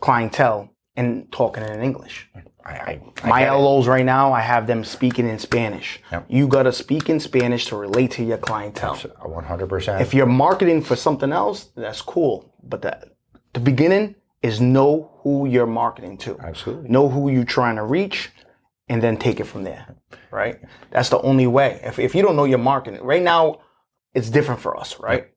clientele 0.00 0.70
and 0.96 1.30
talking 1.32 1.64
in 1.64 1.82
English? 1.82 2.28
I, 2.64 2.72
I, 2.74 3.00
I 3.24 3.28
My. 3.28 3.50
LOs 3.50 3.86
right 3.88 4.04
now, 4.04 4.32
I 4.32 4.40
have 4.42 4.66
them 4.66 4.84
speaking 4.84 5.26
in 5.26 5.38
Spanish. 5.38 6.00
Yep. 6.12 6.26
You 6.28 6.46
gotta 6.46 6.72
speak 6.72 7.08
in 7.08 7.18
Spanish 7.18 7.66
to 7.66 7.76
relate 7.76 8.10
to 8.12 8.22
your 8.22 8.38
clientele. 8.38 8.96
One 9.24 9.44
hundred 9.44 9.68
percent. 9.70 10.02
If 10.02 10.12
you're 10.12 10.26
marketing 10.26 10.82
for 10.82 10.94
something 10.94 11.32
else, 11.32 11.70
that's 11.74 12.02
cool. 12.02 12.54
But 12.62 12.82
the, 12.82 13.10
the 13.54 13.60
beginning 13.60 14.14
is 14.42 14.60
know 14.60 15.10
who 15.22 15.46
you're 15.46 15.66
marketing 15.66 16.16
to. 16.18 16.38
Absolutely. 16.40 16.88
Know 16.88 17.08
who 17.08 17.30
you're 17.30 17.44
trying 17.44 17.76
to 17.76 17.84
reach 17.84 18.30
and 18.88 19.02
then 19.02 19.16
take 19.16 19.40
it 19.40 19.44
from 19.44 19.64
there. 19.64 19.96
Right? 20.30 20.60
That's 20.90 21.08
the 21.08 21.20
only 21.20 21.46
way. 21.46 21.80
If, 21.82 21.98
if 21.98 22.14
you 22.14 22.22
don't 22.22 22.36
know 22.36 22.44
your 22.44 22.58
marketing, 22.58 23.02
right 23.02 23.22
now, 23.22 23.60
it's 24.14 24.30
different 24.30 24.60
for 24.60 24.78
us, 24.78 24.98
right? 25.00 25.28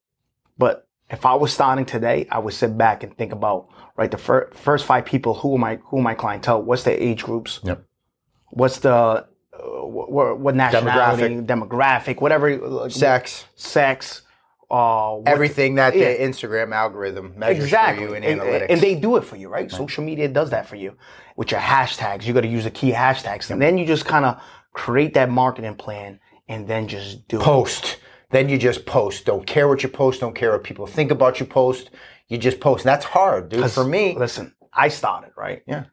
But 0.57 0.87
if 1.09 1.25
I 1.25 1.33
was 1.33 1.51
starting 1.51 1.85
today, 1.85 2.27
I 2.31 2.39
would 2.39 2.53
sit 2.53 2.77
back 2.77 3.03
and 3.03 3.15
think 3.17 3.33
about, 3.33 3.67
right, 3.97 4.09
the 4.09 4.17
fir- 4.17 4.49
first 4.53 4.85
five 4.85 5.05
people, 5.05 5.33
who 5.33 5.57
my, 5.57 5.79
who 5.85 6.01
my 6.01 6.13
clientele? 6.13 6.61
What's 6.61 6.83
their 6.83 6.97
age 6.97 7.23
groups? 7.23 7.59
Yep. 7.63 7.83
What's 8.51 8.79
the, 8.79 8.93
uh, 8.93 9.25
what, 9.53 10.39
what 10.39 10.55
nationality, 10.55 11.35
demographic, 11.41 12.21
whatever, 12.21 12.57
like, 12.57 12.91
Sex, 12.91 13.45
sex, 13.55 14.21
uh, 14.71 15.19
everything 15.25 15.75
that 15.75 15.95
yeah. 15.95 16.13
the 16.13 16.19
Instagram 16.19 16.73
algorithm 16.73 17.37
measures 17.37 17.65
exactly, 17.65 18.05
for 18.05 18.11
you 18.11 18.15
in 18.15 18.23
and, 18.23 18.39
analytics. 18.39 18.67
and 18.69 18.81
they 18.81 18.95
do 18.95 19.17
it 19.17 19.25
for 19.25 19.35
you, 19.35 19.49
right? 19.49 19.69
Social 19.69 20.03
media 20.03 20.29
does 20.29 20.49
that 20.51 20.65
for 20.65 20.77
you 20.77 20.95
with 21.35 21.51
your 21.51 21.59
hashtags. 21.59 22.23
You 22.23 22.33
got 22.33 22.41
to 22.41 22.47
use 22.47 22.63
the 22.63 22.71
key 22.71 22.91
hashtags, 22.91 23.51
and 23.51 23.61
then 23.61 23.77
you 23.77 23.85
just 23.85 24.05
kind 24.05 24.23
of 24.23 24.41
create 24.71 25.13
that 25.15 25.29
marketing 25.29 25.75
plan, 25.75 26.19
and 26.47 26.67
then 26.67 26.87
just 26.87 27.27
do 27.27 27.37
it. 27.37 27.43
post. 27.43 27.97
Then 28.29 28.47
you 28.47 28.57
just 28.57 28.85
post. 28.85 29.25
Don't 29.25 29.45
care 29.45 29.67
what 29.67 29.83
you 29.83 29.89
post. 29.89 30.21
Don't 30.21 30.35
care 30.35 30.53
what 30.53 30.63
people 30.63 30.87
think 30.87 31.11
about 31.11 31.39
your 31.39 31.47
post. 31.47 31.89
You 32.29 32.37
just 32.37 32.61
post. 32.61 32.85
And 32.85 32.89
that's 32.89 33.03
hard, 33.03 33.49
dude. 33.49 33.69
For 33.71 33.83
me, 33.83 34.15
Listen, 34.17 34.55
I 34.73 34.87
started 34.87 35.31
right. 35.35 35.63
Yeah. 35.67 35.83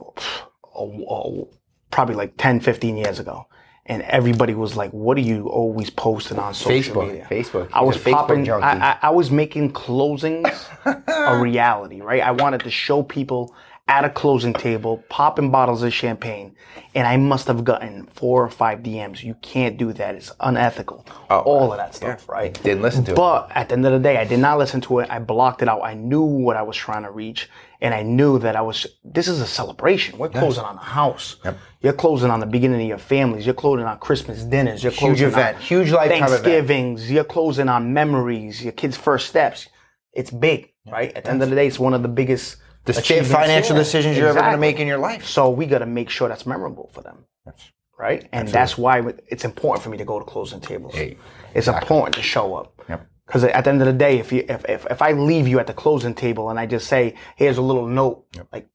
Oh, 0.00 1.06
oh, 1.08 1.50
probably 1.92 2.16
like 2.16 2.34
10, 2.38 2.58
15 2.58 2.96
years 2.96 3.20
ago. 3.20 3.46
And 3.88 4.02
everybody 4.02 4.54
was 4.54 4.76
like, 4.76 4.90
"What 4.90 5.16
are 5.16 5.22
you 5.22 5.48
always 5.48 5.90
posting 5.90 6.38
on 6.38 6.54
social 6.54 6.94
Facebook, 6.94 7.08
media?" 7.08 7.26
Facebook. 7.30 7.68
I 7.72 7.82
was 7.82 7.96
Facebook 7.96 8.12
popping. 8.12 8.50
I, 8.50 8.90
I, 8.90 8.98
I 9.02 9.10
was 9.10 9.30
making 9.30 9.72
closings 9.72 10.52
a 11.06 11.38
reality, 11.38 12.00
right? 12.00 12.20
I 12.20 12.32
wanted 12.32 12.62
to 12.62 12.70
show 12.70 13.02
people 13.02 13.54
at 13.88 14.04
a 14.04 14.10
closing 14.10 14.52
table, 14.52 15.04
popping 15.08 15.50
bottles 15.50 15.82
of 15.84 15.92
champagne, 15.92 16.56
and 16.94 17.06
I 17.06 17.16
must 17.16 17.46
have 17.46 17.62
gotten 17.62 18.06
four 18.06 18.42
or 18.42 18.50
five 18.50 18.80
DMs. 18.80 19.22
You 19.22 19.34
can't 19.42 19.76
do 19.76 19.92
that; 19.92 20.16
it's 20.16 20.32
unethical. 20.40 21.06
Oh. 21.30 21.40
All 21.40 21.72
of 21.72 21.78
that 21.78 21.94
stuff, 21.94 22.28
right? 22.28 22.52
Didn't 22.64 22.82
listen 22.82 23.04
to 23.04 23.12
it. 23.12 23.16
But 23.16 23.50
at 23.54 23.68
the 23.68 23.74
end 23.74 23.86
of 23.86 23.92
the 23.92 24.00
day, 24.00 24.16
I 24.16 24.24
did 24.24 24.40
not 24.40 24.58
listen 24.58 24.80
to 24.82 24.98
it. 25.00 25.10
I 25.10 25.20
blocked 25.20 25.62
it 25.62 25.68
out. 25.68 25.82
I 25.82 25.94
knew 25.94 26.22
what 26.22 26.56
I 26.56 26.62
was 26.62 26.76
trying 26.76 27.04
to 27.04 27.12
reach, 27.12 27.48
and 27.80 27.94
I 27.94 28.02
knew 28.02 28.40
that 28.40 28.56
I 28.56 28.60
was. 28.62 28.86
This 29.04 29.28
is 29.28 29.40
a 29.40 29.46
celebration. 29.46 30.18
We're 30.18 30.30
closing 30.30 30.64
on 30.64 30.76
a 30.76 30.80
house. 30.80 31.36
Yep. 31.44 31.58
You're 31.80 31.92
closing 31.92 32.30
on 32.30 32.40
the 32.40 32.46
beginning 32.46 32.80
of 32.82 32.88
your 32.88 32.98
families. 32.98 33.46
You're 33.46 33.54
closing 33.54 33.86
on 33.86 33.98
Christmas 34.00 34.42
dinners. 34.42 34.82
You're 34.82 34.90
closing 34.90 35.28
event. 35.28 35.58
on 35.58 35.62
Huge 35.62 35.92
lifetime 35.92 36.24
event. 36.24 36.30
Thanksgivings. 36.42 37.08
You're 37.10 37.22
closing 37.22 37.68
on 37.68 37.92
memories. 37.92 38.64
Your 38.64 38.72
kids' 38.72 38.96
first 38.96 39.28
steps. 39.28 39.68
It's 40.12 40.30
big. 40.32 40.72
right? 40.90 41.14
At 41.14 41.24
the 41.24 41.30
end 41.30 41.42
of 41.42 41.50
the 41.50 41.54
day, 41.56 41.68
it's 41.68 41.78
one 41.78 41.94
of 41.94 42.02
the 42.02 42.08
biggest 42.08 42.56
The 42.86 42.94
sta- 42.94 43.22
financial 43.24 43.76
decisions 43.76 44.16
you're 44.16 44.28
ever 44.28 44.40
going 44.40 44.52
to 44.52 44.58
make 44.58 44.80
in 44.80 44.86
your 44.86 44.98
life. 44.98 45.26
So 45.26 45.50
we 45.50 45.66
got 45.66 45.78
to 45.80 45.86
make 45.86 46.08
sure 46.08 46.28
that's 46.28 46.46
memorable 46.46 46.88
for 46.94 47.02
them, 47.02 47.24
Yes. 47.46 47.54
right? 47.98 48.26
And 48.32 48.48
that's 48.48 48.78
why 48.78 49.02
it's 49.28 49.44
important 49.44 49.82
for 49.84 49.90
me 49.90 49.98
to 49.98 50.04
go 50.04 50.18
to 50.18 50.24
closing 50.24 50.60
tables. 50.60 50.94
Hey, 50.94 51.16
it's 51.54 51.68
important 51.68 52.14
to 52.16 52.22
show 52.22 52.54
up. 52.54 52.72
Yep. 52.88 53.06
Because 53.26 53.42
at 53.44 53.64
the 53.64 53.70
end 53.70 53.80
of 53.82 53.86
the 53.86 53.92
day, 53.92 54.18
if 54.20 54.32
you 54.32 54.44
if, 54.48 54.64
if 54.68 54.86
if 54.88 55.02
I 55.02 55.10
leave 55.12 55.48
you 55.48 55.58
at 55.58 55.66
the 55.66 55.74
closing 55.74 56.14
table 56.14 56.48
and 56.50 56.60
I 56.60 56.66
just 56.66 56.86
say, 56.86 57.14
"Here's 57.34 57.58
a 57.58 57.62
little 57.62 57.88
note," 57.88 58.24
like 58.52 58.68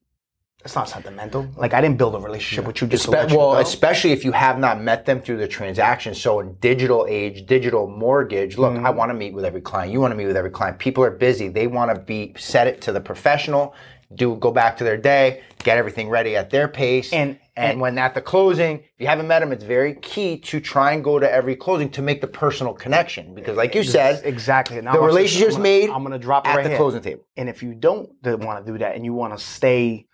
it's 0.62 0.74
not 0.74 0.88
sentimental. 0.90 1.48
Like 1.56 1.72
I 1.72 1.80
didn't 1.80 1.96
build 1.96 2.14
a 2.14 2.18
relationship 2.18 2.66
with 2.66 2.80
you 2.82 2.86
just 2.86 3.06
Espe- 3.06 3.30
you 3.30 3.38
well, 3.38 3.54
go. 3.54 3.60
especially 3.60 4.12
if 4.12 4.24
you 4.26 4.32
have 4.32 4.58
not 4.58 4.80
met 4.80 5.06
them 5.06 5.22
through 5.22 5.38
the 5.38 5.48
transaction. 5.48 6.14
So 6.14 6.38
in 6.40 6.52
digital 6.60 7.06
age, 7.08 7.46
digital 7.46 7.88
mortgage, 7.88 8.58
look, 8.58 8.74
Mm-hmm. 8.74 8.86
I 8.86 8.90
want 8.90 9.08
to 9.10 9.14
meet 9.14 9.32
with 9.32 9.44
every 9.46 9.62
client. 9.62 9.90
You 9.90 10.00
want 10.02 10.12
to 10.12 10.16
meet 10.16 10.26
with 10.26 10.36
every 10.36 10.50
client. 10.50 10.78
People 10.78 11.02
are 11.02 11.10
busy. 11.10 11.48
They 11.48 11.66
want 11.66 11.92
to 11.94 11.98
be 12.00 12.34
set 12.38 12.66
it 12.66 12.80
to 12.82 12.92
the 12.92 13.00
professional, 13.00 13.74
do 14.14 14.36
go 14.36 14.50
back 14.50 14.76
to 14.78 14.84
their 14.84 14.96
day, 14.96 15.42
get 15.62 15.78
everything 15.78 16.08
ready 16.08 16.36
at 16.36 16.50
their 16.50 16.68
pace. 16.68 17.12
And- 17.12 17.38
and, 17.54 17.72
and- 17.72 17.80
when 17.82 17.98
at 17.98 18.14
the 18.14 18.22
closing, 18.22 18.78
if 18.78 18.84
you 18.98 19.06
haven't 19.08 19.28
met 19.28 19.40
them, 19.40 19.52
it's 19.52 19.62
very 19.64 19.94
key 19.96 20.38
to 20.38 20.58
try 20.58 20.92
and 20.92 21.04
go 21.04 21.18
to 21.18 21.30
every 21.30 21.54
closing 21.54 21.90
to 21.90 22.00
make 22.00 22.22
the 22.22 22.26
personal 22.26 22.72
connection. 22.72 23.34
Because 23.34 23.58
like 23.58 23.74
you 23.74 23.84
said, 23.84 24.22
exactly. 24.24 24.80
The 24.80 24.90
relationship's 24.98 25.56
I'm 25.56 25.62
gonna- 25.62 25.62
made 25.62 25.90
I'm 25.90 26.02
going 26.02 26.12
to 26.12 26.18
drop 26.18 26.46
it 26.46 26.50
at 26.50 26.56
right 26.56 26.62
the 26.62 26.70
here. 26.70 26.78
closing 26.78 27.02
table. 27.02 27.24
And 27.36 27.50
if 27.50 27.62
you 27.62 27.74
don't 27.74 28.08
want 28.24 28.64
to 28.64 28.72
do 28.72 28.78
that 28.78 28.96
and 28.96 29.04
you 29.04 29.12
want 29.12 29.36
to 29.36 29.44
stay 29.44 30.06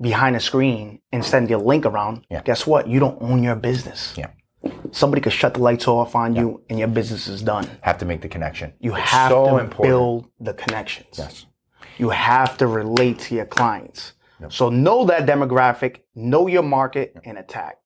behind 0.00 0.36
a 0.36 0.40
screen 0.40 1.00
and 1.10 1.24
send 1.24 1.50
your 1.50 1.58
link 1.58 1.86
around, 1.86 2.24
Yeah. 2.30 2.42
guess 2.42 2.66
what? 2.68 2.86
You 2.86 3.00
don't 3.00 3.20
own 3.20 3.42
your 3.42 3.56
business. 3.56 4.14
Yeah. 4.16 4.28
Somebody 4.92 5.20
could 5.22 5.32
shut 5.32 5.54
the 5.54 5.62
lights 5.62 5.88
off 5.88 6.14
on 6.14 6.36
you 6.36 6.62
and 6.70 6.78
your 6.78 6.88
business 6.88 7.26
is 7.26 7.42
done. 7.42 7.68
Have 7.82 7.98
to 7.98 8.04
make 8.04 8.20
the 8.20 8.28
connection. 8.28 8.74
You 8.78 8.94
It's 8.94 9.10
have 9.10 9.30
so 9.32 9.44
to 9.46 9.58
important. 9.58 9.82
build 9.82 10.26
the 10.38 10.54
connections. 10.54 11.18
Yes. 11.18 11.46
You 11.98 12.10
have 12.10 12.56
to 12.58 12.66
relate 12.66 13.18
to 13.20 13.34
your 13.34 13.46
clients. 13.46 14.12
So 14.50 14.68
know 14.68 15.06
that 15.06 15.26
demographic, 15.26 16.00
know 16.14 16.46
your 16.46 16.62
market, 16.62 17.16
and 17.24 17.38
attack. 17.38 17.78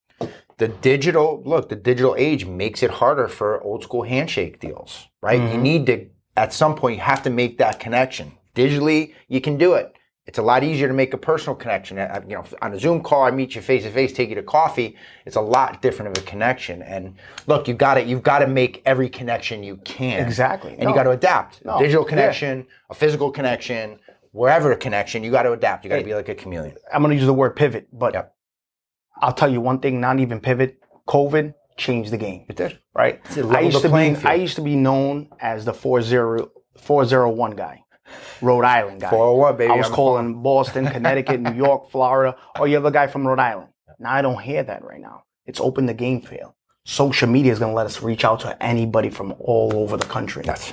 the 0.59 0.69
digital 0.69 1.43
look 1.47 1.71
the 1.71 1.76
digital 1.76 2.14
age 2.19 2.45
makes 2.45 2.83
it 2.83 2.90
harder 2.90 3.29
for 3.29 3.62
old 3.62 3.83
school 3.83 4.02
handshake 4.02 4.61
deals 4.61 5.09
right? 5.23 5.40
You 5.40 5.49
mm-hmm. 5.49 5.62
need 5.62 5.87
to 5.87 6.07
at 6.37 6.52
some 6.52 6.75
point 6.75 6.97
you 6.97 7.02
have 7.02 7.23
to 7.23 7.31
make 7.31 7.57
that 7.59 7.81
connection. 7.81 8.33
Digitally 8.55 9.14
you 9.29 9.40
can 9.40 9.57
do 9.57 9.75
it 9.75 9.95
it's 10.27 10.39
a 10.39 10.43
lot 10.43 10.62
easier 10.62 10.87
to 10.87 10.95
make 10.95 11.15
a 11.15 11.19
personal 11.19 11.55
connection 11.57 11.97
you 11.97 12.35
know 12.37 12.45
on 12.62 12.73
a 12.75 12.79
zoom 12.79 13.03
call 13.03 13.23
i 13.25 13.31
meet 13.31 13.55
you 13.55 13.61
face 13.61 13.83
to 13.85 13.91
face 13.91 14.12
take 14.12 14.29
you 14.29 14.35
to 14.35 14.43
coffee 14.43 14.97
it's 15.27 15.37
a 15.37 15.41
lot 15.41 15.81
different 15.83 16.15
of 16.17 16.23
a 16.23 16.27
connection 16.27 16.83
and 16.83 17.15
look 17.47 17.67
you 17.67 17.75
got 17.75 17.97
it 17.99 18.07
you've 18.07 18.23
got 18.23 18.41
to 18.41 18.47
make 18.47 18.83
every 18.85 19.09
connection 19.09 19.62
you 19.62 19.77
can 19.79 20.25
Exactly. 20.25 20.73
and 20.73 20.83
you 20.83 20.89
No. 20.89 20.95
got 20.95 21.05
to 21.05 21.11
adapt 21.11 21.65
No. 21.65 21.79
digital 21.79 22.05
Yeah. 22.05 22.09
connection 22.11 22.67
a 22.91 22.95
physical 22.95 23.31
connection 23.31 23.99
wherever 24.33 24.71
a 24.73 24.77
connection 24.77 25.25
you 25.25 25.31
got 25.31 25.43
to 25.45 25.53
adapt 25.53 25.85
you 25.85 25.91
got 25.91 25.97
to 25.97 26.05
be 26.05 26.15
like 26.15 26.29
a 26.29 26.35
chameleon 26.35 26.77
I'm 26.93 27.03
going 27.03 27.11
to 27.11 27.17
use 27.17 27.27
the 27.27 27.35
word 27.35 27.57
pivot, 27.57 27.89
but 27.93 28.15
Yep. 28.15 28.35
I'll 29.23 29.33
tell 29.35 29.50
you 29.53 29.61
one 29.61 29.81
thing, 29.81 30.00
not 30.00 30.19
even 30.19 30.41
pivot, 30.41 30.79
COVID 31.07 31.53
changed 31.77 32.11
the 32.11 32.17
game. 32.17 32.47
it 32.49 32.57
did 32.57 32.79
right? 32.95 33.21
I 33.50 33.61
used 33.61 33.83
to 33.83 33.89
be 33.89 34.15
field. 34.15 34.25
I 34.27 34.35
used 34.35 34.57
to 34.57 34.62
be 34.62 34.77
known 34.77 35.29
as 35.41 35.65
the 35.67 35.75
40, 35.75 36.45
401 36.79 37.50
guy, 37.57 37.83
Rhode 38.40 38.64
Island 38.64 39.00
guy. 39.00 39.11
401 39.11 39.57
baby 39.57 39.73
I 39.73 39.76
was 39.76 39.87
I'm 39.87 39.93
a 39.93 39.97
calling 39.97 40.35
oh 40.35 40.38
Boston, 40.38 40.87
Connecticut, 40.87 41.40
New 41.40 41.55
York, 41.55 41.90
Florida. 41.90 42.37
Oh, 42.59 42.64
you're 42.64 42.81
the 42.81 42.90
guy 42.90 43.07
from 43.07 43.26
Rhode 43.26 43.38
Island. 43.38 43.69
Now 43.99 44.12
I 44.12 44.23
don't 44.23 44.40
hear 44.40 44.62
that 44.62 44.85
right 44.85 45.00
now. 45.00 45.25
It's 45.47 45.61
opened 45.61 45.88
the 45.88 45.95
game 45.95 46.23
field. 46.23 46.52
Social 46.85 47.29
media 47.29 47.52
is 47.52 47.59
going 47.59 47.73
to 47.73 47.76
let 47.76 47.87
us 47.87 48.02
reach 48.02 48.25
out 48.25 48.40
to 48.40 48.62
anybody 48.62 49.11
from 49.11 49.35
all 49.38 49.76
over 49.76 49.97
the 49.97 50.07
country. 50.07 50.43
Yes. 50.47 50.73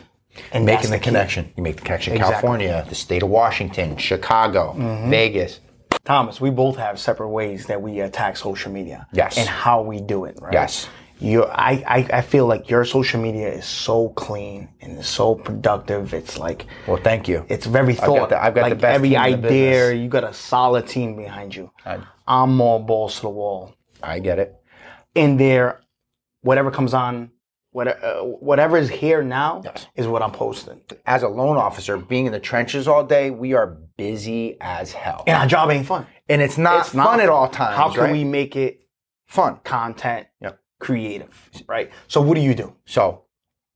and 0.52 0.66
making 0.66 0.90
that's 0.90 0.90
the 0.90 1.00
connection. 1.00 1.52
You 1.58 1.64
make 1.64 1.76
the 1.78 1.82
connection. 1.82 2.14
Exactly. 2.14 2.34
California, 2.34 2.86
the 2.88 2.96
state 2.96 3.24
of 3.24 3.30
Washington, 3.30 3.98
Chicago, 3.98 4.74
mm-hmm. 4.74 5.10
Vegas. 5.10 5.60
Thomas, 6.06 6.40
we 6.40 6.50
both 6.50 6.78
have 6.78 7.00
separate 7.00 7.30
ways 7.30 7.66
that 7.66 7.82
we 7.82 8.00
attack 8.00 8.38
social 8.38 8.72
media. 8.72 9.08
Yes. 9.12 9.38
And 9.38 9.48
how 9.48 9.82
we 9.82 10.00
do 10.00 10.24
it, 10.24 10.38
right? 10.42 10.54
Yes. 10.54 10.88
You, 11.20 11.46
I, 11.46 11.84
I, 11.88 12.08
I 12.18 12.22
feel 12.22 12.46
like 12.46 12.70
your 12.70 12.86
social 12.86 13.20
media 13.20 13.52
is 13.52 13.66
so 13.66 14.10
clean 14.10 14.70
and 14.82 15.04
so 15.04 15.36
productive. 15.36 16.14
It's 16.14 16.38
like, 16.38 16.68
Well, 16.88 16.98
thank 16.98 17.28
you. 17.28 17.46
It's 17.50 17.66
very 17.66 17.96
thought. 17.96 18.30
the- 18.30 18.44
I've 18.44 18.54
got 18.54 18.70
the 18.70 18.76
best 18.76 18.96
every 18.96 19.10
team 19.10 19.24
in 19.24 19.42
the 19.42 19.48
idea, 19.48 19.94
you 19.94 20.10
got 20.10 20.24
a 20.24 20.34
solid 20.34 20.88
team 20.88 21.16
behind 21.16 21.56
you. 21.56 21.72
I, 21.86 22.00
I'm 22.28 22.56
more 22.56 22.80
balls 22.84 23.16
to 23.16 23.22
the 23.24 23.30
wall. 23.30 23.74
I 24.04 24.20
get 24.20 24.38
it. 24.38 24.56
In 25.16 25.38
there, 25.38 25.82
whatever 26.42 26.70
comes 26.70 26.94
on, 26.94 27.32
whatever, 27.72 28.06
uh, 28.06 28.24
whatever 28.24 28.78
is 28.78 28.90
here 28.90 29.24
now 29.24 29.62
Yes. 29.66 29.88
is 29.96 30.08
what 30.08 30.22
I'm 30.22 30.32
posting. 30.32 30.82
As 31.08 31.24
a 31.24 31.28
loan 31.30 31.58
officer, 31.58 31.98
being 31.98 32.28
in 32.28 32.32
the 32.32 32.40
trenches 32.40 32.88
all 32.88 33.04
day, 33.04 33.32
we 33.32 33.54
are 33.54 33.66
busy 33.98 34.58
as 34.62 34.92
hell. 34.92 35.24
And 35.26 35.36
our 35.36 35.48
job 35.48 35.72
ain't 35.72 35.88
fun. 35.88 36.06
And 36.30 36.44
it's 36.44 36.60
not 36.60 36.86
It's 36.86 36.94
not 36.94 37.08
fun 37.08 37.22
at 37.22 37.30
all 37.30 37.48
times. 37.50 37.76
How 37.76 37.90
can 37.90 38.02
right? 38.04 38.12
we 38.12 38.24
make 38.24 38.56
it 38.56 38.82
fun? 39.28 39.60
content 39.64 40.28
Yep. 40.42 40.60
Creative, 40.80 41.50
right? 41.68 41.92
So 42.08 42.22
what 42.22 42.36
do 42.36 42.42
you 42.42 42.56
do? 42.56 42.76
So 42.86 43.24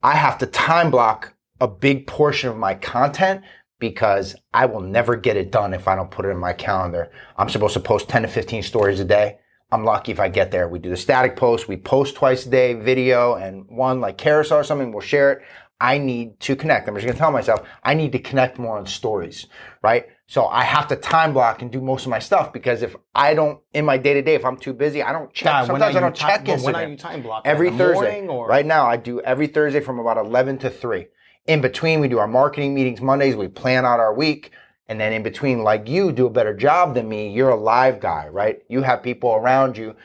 I 0.03 0.15
have 0.15 0.37
to 0.39 0.45
time 0.45 0.91
block 0.91 1.35
a 1.59 1.67
big 1.67 2.07
portion 2.07 2.49
of 2.49 2.57
my 2.57 2.73
content 2.75 3.43
because 3.79 4.35
I 4.53 4.65
will 4.67 4.81
never 4.81 5.15
get 5.15 5.37
it 5.37 5.51
done 5.51 5.73
if 5.73 5.87
I 5.87 5.95
don't 5.95 6.11
put 6.11 6.25
it 6.25 6.29
in 6.29 6.37
my 6.37 6.53
calendar. 6.53 7.11
I'm 7.37 7.49
supposed 7.49 7.73
to 7.73 7.79
post 7.79 8.09
10 8.09 8.23
to 8.23 8.27
15 8.27 8.63
stories 8.63 8.99
a 8.99 9.05
day. 9.05 9.39
I'm 9.71 9.85
lucky 9.85 10.11
if 10.11 10.19
I 10.19 10.27
get 10.27 10.51
there. 10.51 10.67
We 10.67 10.79
do 10.79 10.89
the 10.89 10.97
static 10.97 11.35
post. 11.35 11.67
We 11.67 11.77
post 11.77 12.15
twice 12.15 12.45
a 12.45 12.49
day, 12.49 12.73
video 12.73 13.35
and 13.35 13.65
one 13.69 14.01
like 14.01 14.17
carousel 14.17 14.57
or 14.57 14.63
something. 14.63 14.91
We'll 14.91 15.01
share 15.01 15.31
it. 15.31 15.43
I 15.79 15.97
need 15.97 16.39
to 16.41 16.55
connect. 16.55 16.87
I'm 16.87 16.95
just 16.95 17.07
to 17.07 17.13
tell 17.13 17.31
myself 17.31 17.67
I 17.83 17.95
need 17.95 18.11
to 18.11 18.19
connect 18.19 18.59
more 18.59 18.77
on 18.77 18.85
stories, 18.85 19.47
right? 19.81 20.05
So 20.31 20.45
I 20.47 20.63
have 20.63 20.87
to 20.87 20.95
time 20.95 21.33
block 21.33 21.61
and 21.61 21.69
do 21.69 21.81
most 21.81 22.05
of 22.05 22.09
my 22.09 22.19
stuff 22.19 22.53
because 22.53 22.83
if 22.83 22.95
I 23.13 23.33
don't 23.33 23.59
in 23.73 23.83
my 23.83 23.97
day 23.97 24.13
to 24.13 24.21
day, 24.21 24.33
if 24.35 24.45
I'm 24.45 24.55
too 24.55 24.71
busy, 24.71 25.03
I 25.03 25.11
don't 25.11 25.33
check. 25.33 25.65
Sometimes 25.67 25.93
I 25.93 25.99
don't 25.99 26.15
ti- 26.15 26.21
check 26.21 26.45
Instagram. 26.45 26.63
when 26.63 26.75
are 26.75 26.87
you 26.87 26.95
time 26.95 27.21
blocking? 27.21 27.51
Every 27.51 27.69
Thursday. 27.69 28.25
or- 28.27 28.47
Right 28.47 28.65
now, 28.65 28.85
I 28.85 28.95
do 28.95 29.19
every 29.19 29.47
Thursday 29.47 29.81
from 29.81 29.99
about 29.99 30.15
11 30.15 30.57
to 30.59 30.69
3. 30.69 31.07
In 31.47 31.59
between, 31.59 31.99
we 31.99 32.07
do 32.07 32.17
our 32.17 32.29
marketing 32.29 32.73
meetings 32.73 33.01
Mondays. 33.01 33.35
We 33.35 33.49
plan 33.49 33.85
out 33.85 33.99
our 33.99 34.13
week. 34.13 34.51
And 34.87 35.01
then 35.01 35.11
in 35.11 35.21
between, 35.21 35.63
like 35.63 35.89
you 35.89 36.13
do 36.13 36.27
a 36.27 36.29
better 36.29 36.53
job 36.55 36.93
than 36.95 37.09
me, 37.09 37.27
you're 37.29 37.49
a 37.49 37.55
live 37.57 37.99
guy, 37.99 38.29
right? 38.29 38.59
You 38.69 38.83
have 38.83 39.03
people 39.03 39.33
around 39.33 39.75
you 39.77 39.97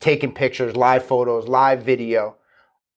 taking 0.00 0.32
pictures, 0.32 0.74
live 0.74 1.04
photos, 1.04 1.48
live 1.48 1.82
video. 1.82 2.36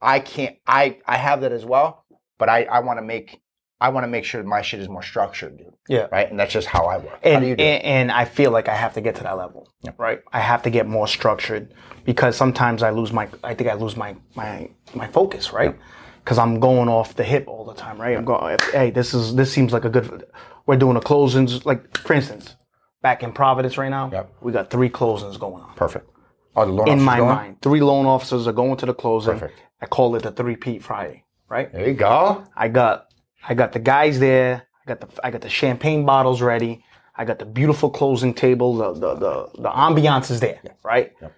I 0.01 0.21
can't, 0.21 0.55
I, 0.65 0.99
I 1.05 1.17
have 1.17 1.41
that 1.41 1.51
as 1.51 1.65
well, 1.65 2.05
but 2.37 2.47
I, 2.47 2.63
I 2.63 2.79
want 2.79 2.99
to 2.99 3.03
make, 3.03 3.41
I 3.81 3.89
want 3.89 4.03
to 4.03 4.07
make 4.09 4.25
sure 4.25 4.43
my 4.43 4.61
shit 4.61 4.81
is 4.81 4.89
more 4.89 5.01
structured, 5.01 5.57
dude. 5.57 5.73
Yeah. 5.87 6.07
Right. 6.11 6.29
And 6.29 6.37
that's 6.39 6.51
just 6.51 6.67
how 6.67 6.85
I 6.85 6.97
work. 6.97 7.19
how 7.23 7.29
and, 7.29 7.41
do 7.41 7.47
you 7.47 7.55
do? 7.55 7.63
and, 7.63 7.83
and 7.83 8.11
I 8.11 8.25
feel 8.25 8.51
like 8.51 8.67
I 8.67 8.75
have 8.75 8.93
to 8.95 9.01
get 9.01 9.15
to 9.15 9.23
that 9.23 9.37
level, 9.37 9.69
Yeah. 9.81 9.91
right? 9.97 10.19
I 10.33 10.39
have 10.41 10.63
to 10.63 10.69
get 10.69 10.85
more 10.87 11.07
structured 11.07 11.73
because 12.03 12.35
sometimes 12.35 12.83
I 12.83 12.89
lose 12.89 13.13
my, 13.13 13.29
I 13.43 13.53
think 13.53 13.69
I 13.69 13.73
lose 13.75 13.95
my 13.95 14.15
my 14.35 14.69
my 14.93 15.07
focus, 15.07 15.53
right? 15.53 15.77
Because 16.23 16.37
I'm 16.37 16.59
going 16.59 16.89
off 16.89 17.15
the 17.15 17.23
hip 17.23 17.45
all 17.47 17.63
the 17.65 17.73
time, 17.73 17.99
right? 17.99 18.17
I'm 18.17 18.25
going, 18.25 18.57
hey, 18.73 18.91
this 18.91 19.13
is 19.13 19.35
this 19.35 19.51
seems 19.51 19.71
like 19.73 19.85
a 19.85 19.89
good. 19.89 20.25
We're 20.65 20.75
doing 20.77 20.97
a 20.97 21.01
closings, 21.01 21.65
like 21.65 21.97
for 21.99 22.13
instance, 22.13 22.55
back 23.01 23.23
in 23.23 23.31
Providence 23.31 23.77
right 23.77 23.89
now, 23.89 24.09
Yep. 24.11 24.33
we 24.41 24.51
got 24.51 24.69
three 24.69 24.89
closings 24.89 25.39
going 25.39 25.63
on. 25.63 25.73
Perfect. 25.75 26.07
Oh, 26.55 26.65
the 26.65 26.71
loan 26.71 26.87
In 26.89 27.01
my 27.01 27.17
going? 27.17 27.29
mind, 27.35 27.61
three 27.61 27.79
loan 27.79 28.05
officers 28.05 28.45
are 28.47 28.51
going 28.51 28.75
to 28.77 28.85
the 28.85 28.93
closing. 28.93 29.33
Perfect. 29.33 29.57
I 29.81 29.85
call 29.85 30.15
it 30.15 30.23
the 30.23 30.31
three 30.31 30.57
Pete 30.57 30.83
Friday, 30.83 31.23
right? 31.47 31.71
There 31.71 31.87
you 31.87 31.93
go. 31.93 32.43
I 32.55 32.67
got 32.67 33.05
I 33.47 33.54
got 33.54 33.71
the 33.71 33.80
guys 33.80 34.19
there. 34.19 34.67
I 34.86 34.88
got 34.88 35.02
the 35.02 35.25
I 35.25 35.32
got 35.32 35.41
the 35.41 35.49
champagne 35.49 36.06
bottles 36.06 36.41
ready. 36.41 36.84
I 37.15 37.25
got 37.25 37.39
the 37.39 37.45
beautiful 37.45 37.89
closing 37.89 38.34
table. 38.34 38.75
The 38.75 38.93
the 38.93 39.15
the, 39.15 39.62
the 39.62 39.69
ambiance 39.69 40.32
is 40.32 40.39
there, 40.39 40.62
right? 40.84 41.13
Yep. 41.21 41.36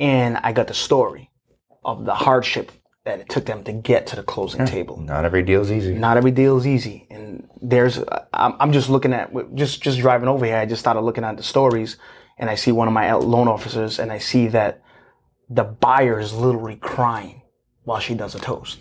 And 0.00 0.36
I 0.38 0.52
got 0.52 0.68
the 0.68 0.74
story 0.74 1.30
of 1.84 2.04
the 2.04 2.14
hardship 2.14 2.70
that 3.04 3.20
it 3.20 3.28
took 3.28 3.46
them 3.46 3.64
to 3.64 3.72
get 3.72 4.06
to 4.08 4.16
the 4.16 4.22
closing 4.22 4.66
table. 4.66 4.98
Not 4.98 5.24
every 5.24 5.42
deal's 5.42 5.70
easy. 5.72 5.94
Not 5.94 6.16
every 6.16 6.30
deal 6.30 6.58
is 6.58 6.66
easy, 6.66 7.06
and 7.10 7.48
there's 7.60 7.98
I'm, 8.32 8.54
I'm 8.60 8.72
just 8.72 8.90
looking 8.90 9.12
at 9.12 9.32
just 9.54 9.82
just 9.82 9.98
driving 9.98 10.28
over 10.28 10.44
here. 10.44 10.56
I 10.56 10.66
just 10.66 10.80
started 10.80 11.00
looking 11.00 11.24
at 11.24 11.36
the 11.36 11.42
stories, 11.42 11.96
and 12.38 12.50
I 12.50 12.54
see 12.54 12.70
one 12.70 12.86
of 12.86 12.94
my 12.94 13.12
loan 13.14 13.48
officers, 13.48 13.98
and 13.98 14.12
I 14.12 14.18
see 14.18 14.48
that 14.48 14.82
the 15.48 15.64
buyer 15.64 16.20
is 16.20 16.34
literally 16.34 16.76
crying 16.76 17.42
while 17.84 18.00
she 18.00 18.14
does 18.14 18.34
a 18.34 18.38
toast, 18.38 18.78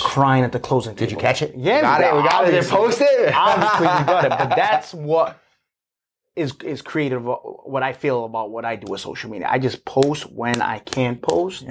crying 0.00 0.44
at 0.44 0.52
the 0.52 0.60
closing 0.60 0.94
table. 0.94 1.06
Did 1.06 1.10
you 1.12 1.18
catch 1.18 1.42
it? 1.42 1.54
Yeah, 1.56 1.76
We 1.76 1.82
got 1.82 2.00
we 2.00 2.06
it. 2.06 2.22
We 2.22 2.28
got 2.28 2.48
it. 2.48 2.68
Post 2.68 3.00
it. 3.00 3.34
Obviously, 3.34 3.80
we 3.80 4.04
got 4.04 4.24
it, 4.24 4.30
but 4.30 4.48
that's 4.56 4.94
what 4.94 5.40
is 6.36 6.54
is 6.64 6.82
creative. 6.82 7.28
Uh, 7.28 7.36
what 7.36 7.82
I 7.82 7.92
feel 7.92 8.24
about 8.24 8.50
what 8.50 8.64
I 8.64 8.76
do 8.76 8.90
with 8.90 9.00
social 9.00 9.30
media, 9.30 9.48
I 9.50 9.58
just 9.58 9.84
post 9.84 10.30
when 10.30 10.60
I 10.62 10.78
can 10.80 11.16
post, 11.16 11.64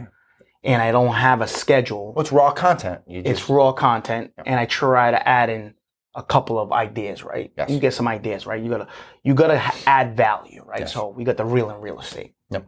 and 0.63 0.81
I 0.81 0.91
don't 0.91 1.13
have 1.13 1.41
a 1.41 1.47
schedule. 1.47 2.13
What's 2.13 2.31
raw 2.31 2.51
content? 2.51 3.01
Just, 3.09 3.27
It's 3.27 3.49
raw 3.49 3.71
content, 3.73 4.31
and 4.45 4.59
I 4.59 4.65
try 4.65 5.11
to 5.11 5.27
add 5.27 5.49
in 5.49 5.73
a 6.15 6.23
couple 6.23 6.59
of 6.59 6.71
ideas. 6.71 7.23
Right? 7.23 7.51
Yes. 7.57 7.69
You 7.69 7.79
get 7.79 7.93
some 7.93 8.07
ideas, 8.07 8.45
right? 8.45 8.61
You 8.61 8.69
gotta 8.69 8.87
you 9.23 9.33
gotta 9.33 9.61
add 9.87 10.15
value, 10.15 10.63
right? 10.65 10.81
Yes. 10.81 10.93
So 10.93 11.09
we 11.09 11.23
got 11.23 11.37
the 11.37 11.45
real 11.45 11.69
and 11.69 11.81
real 11.81 11.99
estate. 11.99 12.35
Yep. 12.51 12.67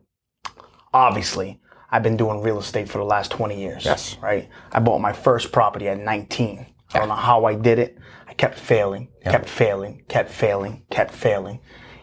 Obviously, 0.93 1.59
I've 1.95 2.03
been 2.03 2.17
doing 2.17 2.41
real 2.41 2.59
estate 2.59 2.89
for 2.89 2.97
the 2.97 3.05
last 3.05 3.31
twenty 3.31 3.57
years. 3.57 3.85
Yes. 3.85 4.17
Right. 4.21 4.49
I 4.73 4.81
bought 4.81 4.99
my 4.99 5.13
first 5.13 5.53
property 5.53 5.87
at 5.87 5.97
nineteen. 5.97 6.65
I 6.93 6.99
don't 6.99 7.07
know 7.07 7.15
how 7.15 7.45
I 7.45 7.55
did 7.55 7.79
it. 7.79 7.97
I 8.27 8.33
kept 8.33 8.59
failing, 8.59 9.07
kept 9.23 9.47
failing, 9.47 10.03
kept 10.09 10.29
failing, 10.29 10.83
kept 10.91 11.13
failing. 11.13 11.61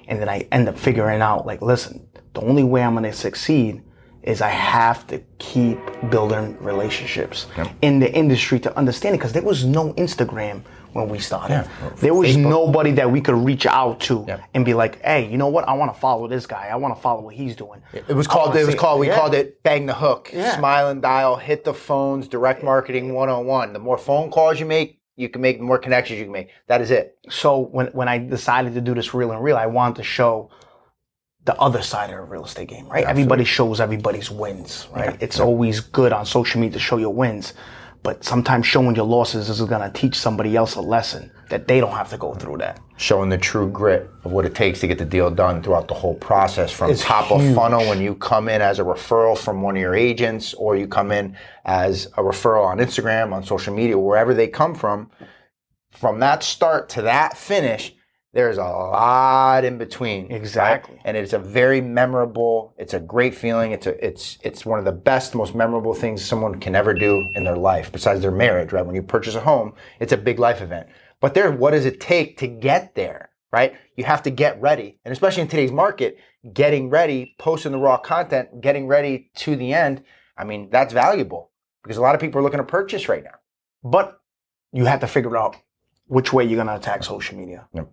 And 0.09 0.19
then 0.19 0.31
I 0.31 0.49
end 0.51 0.67
up 0.71 0.79
figuring 0.79 1.21
out 1.21 1.45
like, 1.45 1.61
listen, 1.61 2.09
the 2.33 2.41
only 2.41 2.65
way 2.65 2.83
I'm 2.83 2.95
going 2.95 3.05
to 3.05 3.13
succeed 3.13 3.83
is 4.23 4.41
I 4.41 4.49
have 4.49 5.07
to 5.09 5.23
keep 5.39 5.79
building 6.11 6.57
relationships 6.63 7.47
in 7.83 7.99
the 7.99 8.11
industry 8.11 8.59
to 8.61 8.75
understand 8.79 9.15
it 9.15 9.19
because 9.19 9.35
there 9.35 9.43
was 9.43 9.67
no 9.67 9.93
Instagram 9.95 10.63
when 10.93 11.09
we 11.09 11.19
started. 11.19 11.55
Yeah. 11.55 11.91
There 11.97 12.15
was 12.15 12.37
Facebook. 12.37 12.49
nobody 12.49 12.93
that 12.93 13.11
we 13.11 13.21
could 13.21 13.35
reach 13.35 13.67
out 13.67 14.01
to 14.01 14.25
Yeah. 14.29 14.41
and 14.55 14.65
be 14.65 14.75
like, 14.75 15.01
hey, 15.03 15.27
you 15.29 15.37
know 15.39 15.49
what? 15.49 15.67
I 15.69 15.73
want 15.75 15.93
to 15.95 15.99
follow 16.01 16.29
this 16.29 16.47
guy. 16.47 16.69
I 16.69 16.77
want 16.77 16.95
to 16.95 17.01
follow 17.01 17.23
what 17.23 17.35
he's 17.35 17.57
doing. 17.57 17.83
It 17.93 18.15
was 18.15 18.27
called. 18.27 18.55
It 18.57 18.67
was 18.67 18.75
called. 18.75 19.01
We 19.01 19.09
Yeah. 19.09 19.17
called 19.17 19.35
it 19.35 19.63
bang 19.63 19.87
the 19.87 19.95
hook. 19.95 20.31
Yeah. 20.33 20.57
Smile 20.57 20.89
and 20.89 21.01
dial. 21.03 21.37
Hit 21.37 21.65
the 21.65 21.75
phones. 21.75 22.29
Direct 22.29 22.63
marketing 22.63 23.15
101. 23.15 23.73
The 23.73 23.79
more 23.79 23.99
phone 23.99 24.31
calls 24.31 24.61
you 24.61 24.67
make, 24.67 24.99
you 25.17 25.29
can 25.29 25.41
make. 25.43 25.59
The 25.59 25.65
more 25.65 25.79
connections 25.79 26.19
you 26.19 26.25
can 26.27 26.33
make. 26.33 26.51
That 26.69 26.81
is 26.81 26.91
it. 26.91 27.17
so 27.29 27.59
when 27.59 27.87
when 27.89 28.09
I 28.09 28.19
decided 28.19 28.75
to 28.75 28.81
do 28.81 28.95
this 28.95 29.15
real 29.15 29.33
and 29.33 29.43
real, 29.43 29.57
I 29.57 29.67
wanted 29.67 29.97
to 29.97 30.03
show 30.05 30.51
the 31.45 31.57
other 31.61 31.83
side 31.83 32.09
of 32.11 32.17
the 32.17 32.23
real 32.23 32.45
estate 32.45 32.69
game, 32.69 32.87
right? 32.89 33.05
Everybody 33.05 33.43
shows 33.45 33.81
everybody's 33.81 34.31
wins, 34.31 34.87
right? 34.95 35.17
It's 35.21 35.41
always 35.41 35.81
good 35.81 36.13
on 36.13 36.25
social 36.25 36.61
media 36.61 36.75
to 36.75 36.79
show 36.79 36.99
your 36.99 37.13
wins, 37.13 37.53
but 38.03 38.25
sometimes 38.25 38.67
showing 38.67 38.97
your 38.97 39.05
losses 39.07 39.49
is 39.49 39.61
going 39.61 39.81
to 39.81 39.91
teach 39.99 40.17
somebody 40.17 40.57
else 40.57 40.75
a 40.75 40.81
lesson 40.81 41.31
that 41.51 41.69
they 41.69 41.81
don't 41.81 41.93
have 41.93 42.11
to 42.11 42.17
go 42.17 42.35
through 42.35 42.59
that. 42.59 42.81
Showing 42.97 43.29
the 43.29 43.39
true 43.39 43.69
grit 43.71 44.11
of 44.25 44.33
what 44.33 44.45
it 44.45 44.55
takes 44.55 44.81
to 44.81 44.87
get 44.87 44.99
the 44.99 45.05
deal 45.05 45.31
done 45.31 45.63
throughout 45.63 45.87
the 45.89 45.95
whole 45.95 46.15
process, 46.15 46.73
from 46.73 46.91
It's 46.91 47.03
top 47.03 47.27
huge. 47.27 47.51
of 47.51 47.55
funnel 47.55 47.87
when 47.89 48.01
you 48.01 48.15
come 48.15 48.49
in 48.49 48.63
as 48.63 48.79
a 48.79 48.83
referral 48.83 49.37
from 49.37 49.63
one 49.63 49.77
of 49.77 49.81
your 49.81 49.95
agents, 49.95 50.55
or 50.55 50.77
you 50.77 50.87
come 50.87 51.13
in 51.13 51.37
as 51.65 52.07
a 52.07 52.23
referral 52.23 52.65
on 52.65 52.79
Instagram, 52.79 53.33
on 53.33 53.45
social 53.45 53.75
media, 53.75 53.99
wherever 53.99 54.35
they 54.35 54.49
come 54.49 54.75
from. 54.75 55.11
From 55.91 56.21
that 56.21 56.43
start 56.43 56.89
to 56.91 57.03
that 57.03 57.37
finish, 57.37 57.95
there's 58.33 58.57
a 58.57 58.65
lot 58.65 59.65
in 59.65 59.77
between. 59.79 60.29
right? 60.29 60.37
Exactly. 60.37 61.01
And 61.05 61.17
it's 61.17 61.35
a 61.35 61.39
very 61.39 61.81
memorable, 61.81 62.75
it's 62.79 62.95
a 62.95 63.01
great 63.01 63.35
feeling. 63.35 63.73
It's 63.73 63.87
a 63.87 64.05
it's 64.05 64.39
it's 64.43 64.65
one 64.65 64.79
of 64.79 64.85
the 64.85 64.93
best, 64.93 65.35
most 65.35 65.55
memorable 65.55 65.95
things 65.95 66.25
someone 66.25 66.59
can 66.59 66.75
ever 66.75 66.95
do 66.95 67.29
in 67.35 67.45
their 67.45 67.57
life, 67.57 67.93
besides 67.93 68.23
their 68.23 68.31
marriage, 68.31 68.73
right? 68.73 68.85
When 68.85 68.95
you 68.95 69.03
purchase 69.03 69.35
a 69.35 69.41
home, 69.41 69.75
it's 70.01 70.13
a 70.13 70.17
big 70.17 70.39
life 70.39 70.63
event. 70.63 70.89
But 71.21 71.35
there, 71.35 71.53
what 71.53 71.73
does 71.73 71.85
it 71.85 72.01
take 72.01 72.39
to 72.39 72.47
get 72.47 72.95
there? 72.95 73.31
Right? 73.53 73.75
You 73.97 74.05
have 74.05 74.23
to 74.23 74.31
get 74.31 74.61
ready. 74.63 74.99
And 75.05 75.13
especially 75.13 75.43
in 75.43 75.49
today's 75.49 75.73
market, 75.73 76.17
getting 76.55 76.89
ready, 76.89 77.35
posting 77.39 77.73
the 77.73 77.79
raw 77.79 77.99
content, 77.99 78.63
getting 78.63 78.87
ready 78.87 79.31
to 79.37 79.57
the 79.57 79.75
end, 79.75 80.05
I 80.39 80.45
mean, 80.45 80.71
that's 80.71 80.95
valuable 80.95 81.51
because 81.83 81.99
a 81.99 82.01
lot 82.01 82.15
of 82.15 82.21
people 82.21 82.41
are 82.41 82.43
looking 82.43 82.59
to 82.61 82.65
purchase 82.65 83.11
right 83.11 83.23
now. 83.23 83.35
But 83.85 84.19
you 84.73 84.87
have 84.87 85.01
to 85.01 85.07
figure 85.07 85.37
out 85.37 85.57
which 86.07 86.33
way 86.33 86.45
you're 86.45 86.57
going 86.57 86.69
to 86.69 86.77
attack 86.77 87.05
social 87.05 87.37
media. 87.37 87.69
Yep. 87.75 87.93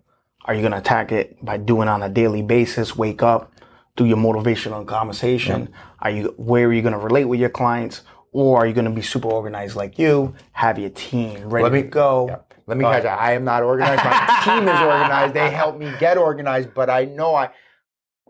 Are 0.50 0.54
you 0.54 0.62
going 0.62 0.72
to 0.72 0.78
attack 0.78 1.12
it 1.12 1.36
by 1.44 1.58
doing 1.58 1.86
on 1.86 2.02
a 2.02 2.08
daily 2.08 2.42
basis, 2.42 2.96
wake 2.96 3.22
up, 3.22 3.52
do 3.94 4.04
your 4.04 4.16
motivational 4.16 4.84
conversation? 4.84 5.72
Are 6.00 6.10
you 6.10 6.34
where 6.38 6.66
are 6.66 6.72
you 6.72 6.82
going 6.82 6.92
to 6.92 6.98
relate 6.98 7.26
with 7.26 7.38
your 7.38 7.50
clients? 7.50 8.02
Or 8.32 8.58
are 8.58 8.66
you 8.66 8.72
going 8.72 8.86
to 8.86 8.90
be 8.90 9.00
super 9.00 9.28
organized 9.28 9.76
like 9.76 9.96
you, 9.96 10.34
have 10.50 10.76
your 10.76 10.90
team 10.90 11.48
ready 11.48 11.62
Let 11.62 11.72
me- 11.72 11.82
to 11.82 11.88
go? 11.88 12.26
Yeah. 12.30 12.36
Let 12.66 12.78
me 12.78 12.84
catch 12.84 13.04
you. 13.04 13.10
I 13.10 13.30
am 13.34 13.44
not 13.44 13.62
organized. 13.62 14.02
My 14.04 14.40
team 14.44 14.64
is 14.66 14.80
organized. 14.80 15.34
They 15.34 15.50
help 15.50 15.78
me 15.78 15.92
get 16.00 16.18
organized, 16.18 16.74
but 16.74 16.90
I 16.90 17.04
know 17.04 17.32
I 17.36 17.50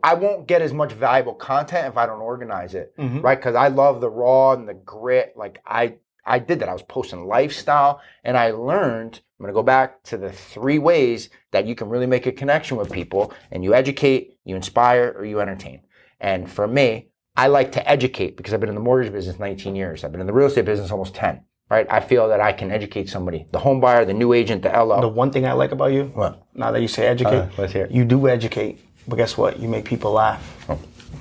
I 0.03 0.13
won't 0.13 0.47
get 0.47 0.61
as 0.61 0.75
much 0.75 0.93
valuable 0.93 1.33
content 1.35 1.87
if 1.89 1.97
I 1.97 2.05
don't 2.05 2.21
organize 2.21 2.75
it. 2.75 2.95
Mhm. 2.99 3.23
Right? 3.23 3.39
Because 3.39 3.55
I 3.55 3.69
love 3.69 4.03
the 4.03 4.11
raw 4.11 4.53
and 4.53 4.69
the 4.69 4.75
grit. 4.75 5.33
Like 5.39 5.63
I 5.67 5.95
I 6.27 6.39
did 6.39 6.59
that. 6.61 6.69
I 6.69 6.75
was 6.75 6.83
posting 6.83 7.27
lifestyle 7.27 8.03
and 8.25 8.37
I 8.37 8.51
learned, 8.51 9.21
I'm 9.41 9.45
gonna 9.45 9.55
go 9.55 9.63
back 9.63 10.03
to 10.05 10.19
the 10.19 10.31
three 10.31 10.79
ways 10.79 11.31
that 11.53 11.67
you 11.67 11.75
can 11.75 11.89
really 11.89 12.05
make 12.07 12.27
a 12.27 12.33
connection 12.33 12.77
with 12.77 12.93
people 12.93 13.33
and 13.51 13.65
you 13.65 13.73
educate, 13.75 14.37
you 14.45 14.55
inspire, 14.55 15.15
or 15.17 15.25
you 15.25 15.41
entertain. 15.41 15.81
And 16.21 16.49
for 16.51 16.69
me, 16.69 17.09
I 17.39 17.47
like 17.47 17.73
to 17.73 17.91
educate 17.91 18.37
because 18.37 18.53
I've 18.53 18.61
been 18.61 18.69
in 18.69 18.75
the 18.75 18.83
mortgage 18.83 19.11
business 19.11 19.39
19 19.39 19.75
years. 19.75 20.05
I've 20.05 20.13
been 20.13 20.21
in 20.21 20.27
the 20.27 20.35
real 20.35 20.49
estate 20.49 20.67
business 20.67 20.91
almost 20.91 21.15
10. 21.15 21.41
Right? 21.71 21.87
I 21.89 22.01
feel 22.01 22.29
that 22.29 22.41
I 22.41 22.53
can 22.53 22.71
educate 22.73 23.09
somebody, 23.09 23.47
the 23.53 23.61
home 23.61 23.81
buyer, 23.81 24.05
the 24.05 24.13
new 24.13 24.33
agent, 24.35 24.63
the 24.63 24.71
LO. 24.71 25.01
The 25.01 25.09
one 25.09 25.31
thing 25.31 25.47
I 25.47 25.53
like 25.53 25.71
about 25.73 25.93
you, 25.93 26.11
What? 26.15 26.43
now 26.53 26.73
that 26.73 26.83
you 26.83 26.89
say 26.89 27.07
educate, 27.07 27.33
Uh, 27.33 27.47
let's 27.57 27.73
hear 27.73 27.85
it. 27.85 27.93
you 27.93 28.05
do 28.05 28.29
educate, 28.29 28.81
but 29.09 29.15
guess 29.17 29.39
what? 29.39 29.59
You 29.61 29.69
make 29.69 29.85
people 29.87 30.11
laugh. 30.11 30.67
Oh. 30.69 30.79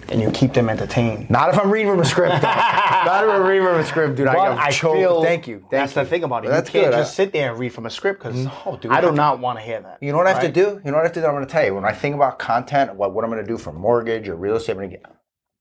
And 0.09 0.19
you 0.21 0.31
keep 0.31 0.53
them 0.53 0.69
entertained. 0.69 1.29
Not 1.29 1.49
if 1.49 1.59
I'm 1.59 1.69
reading 1.69 1.91
from 1.91 1.99
a 1.99 2.05
script. 2.05 2.29
Not 2.41 3.23
if 3.23 3.29
I'm 3.29 3.43
reading 3.43 3.63
from 3.67 3.75
a 3.79 3.85
script, 3.85 4.15
dude. 4.15 4.27
I, 4.27 4.33
But 4.33 4.55
got 4.55 4.57
I 4.57 4.71
choked. 4.71 4.97
feel 4.97 5.23
Thank 5.23 5.47
you. 5.47 5.59
Thank 5.59 5.69
that's 5.71 5.95
you. 5.95 6.03
the 6.03 6.09
thing 6.09 6.23
about 6.23 6.43
it. 6.43 6.47
Well, 6.47 6.55
you 6.57 6.61
that's 6.61 6.69
can't 6.71 6.85
good. 6.91 6.97
just 6.97 7.11
I- 7.13 7.15
sit 7.23 7.31
there 7.33 7.51
and 7.51 7.59
read 7.59 7.73
from 7.73 7.85
a 7.85 7.89
script 7.91 8.23
because 8.23 8.35
No, 8.45 8.79
dude. 8.81 8.91
I 8.91 9.01
do 9.01 9.11
not 9.11 9.39
want 9.39 9.59
to 9.59 9.63
hear 9.63 9.79
that. 9.81 9.99
You 10.01 10.11
know 10.11 10.17
what 10.17 10.25
I 10.27 10.31
have 10.33 10.41
to 10.41 10.51
do? 10.51 10.81
You 10.83 10.91
know 10.91 10.97
what 10.97 11.01
I 11.01 11.03
have 11.03 11.13
to 11.13 11.21
do? 11.21 11.25
I'm 11.27 11.33
going 11.33 11.45
to 11.45 11.51
tell 11.51 11.63
you. 11.63 11.75
When 11.75 11.85
I 11.85 11.93
think 11.93 12.15
about 12.15 12.39
content, 12.39 12.95
what, 12.95 13.13
what 13.13 13.23
I'm 13.23 13.29
going 13.29 13.43
to 13.43 13.47
do 13.47 13.57
for 13.59 13.71
mortgage 13.71 14.27
or 14.27 14.35
real 14.35 14.55
estate, 14.55 14.71
I'm 14.73 14.77
going 14.79 14.89
to 14.91 14.97
get, 14.97 15.05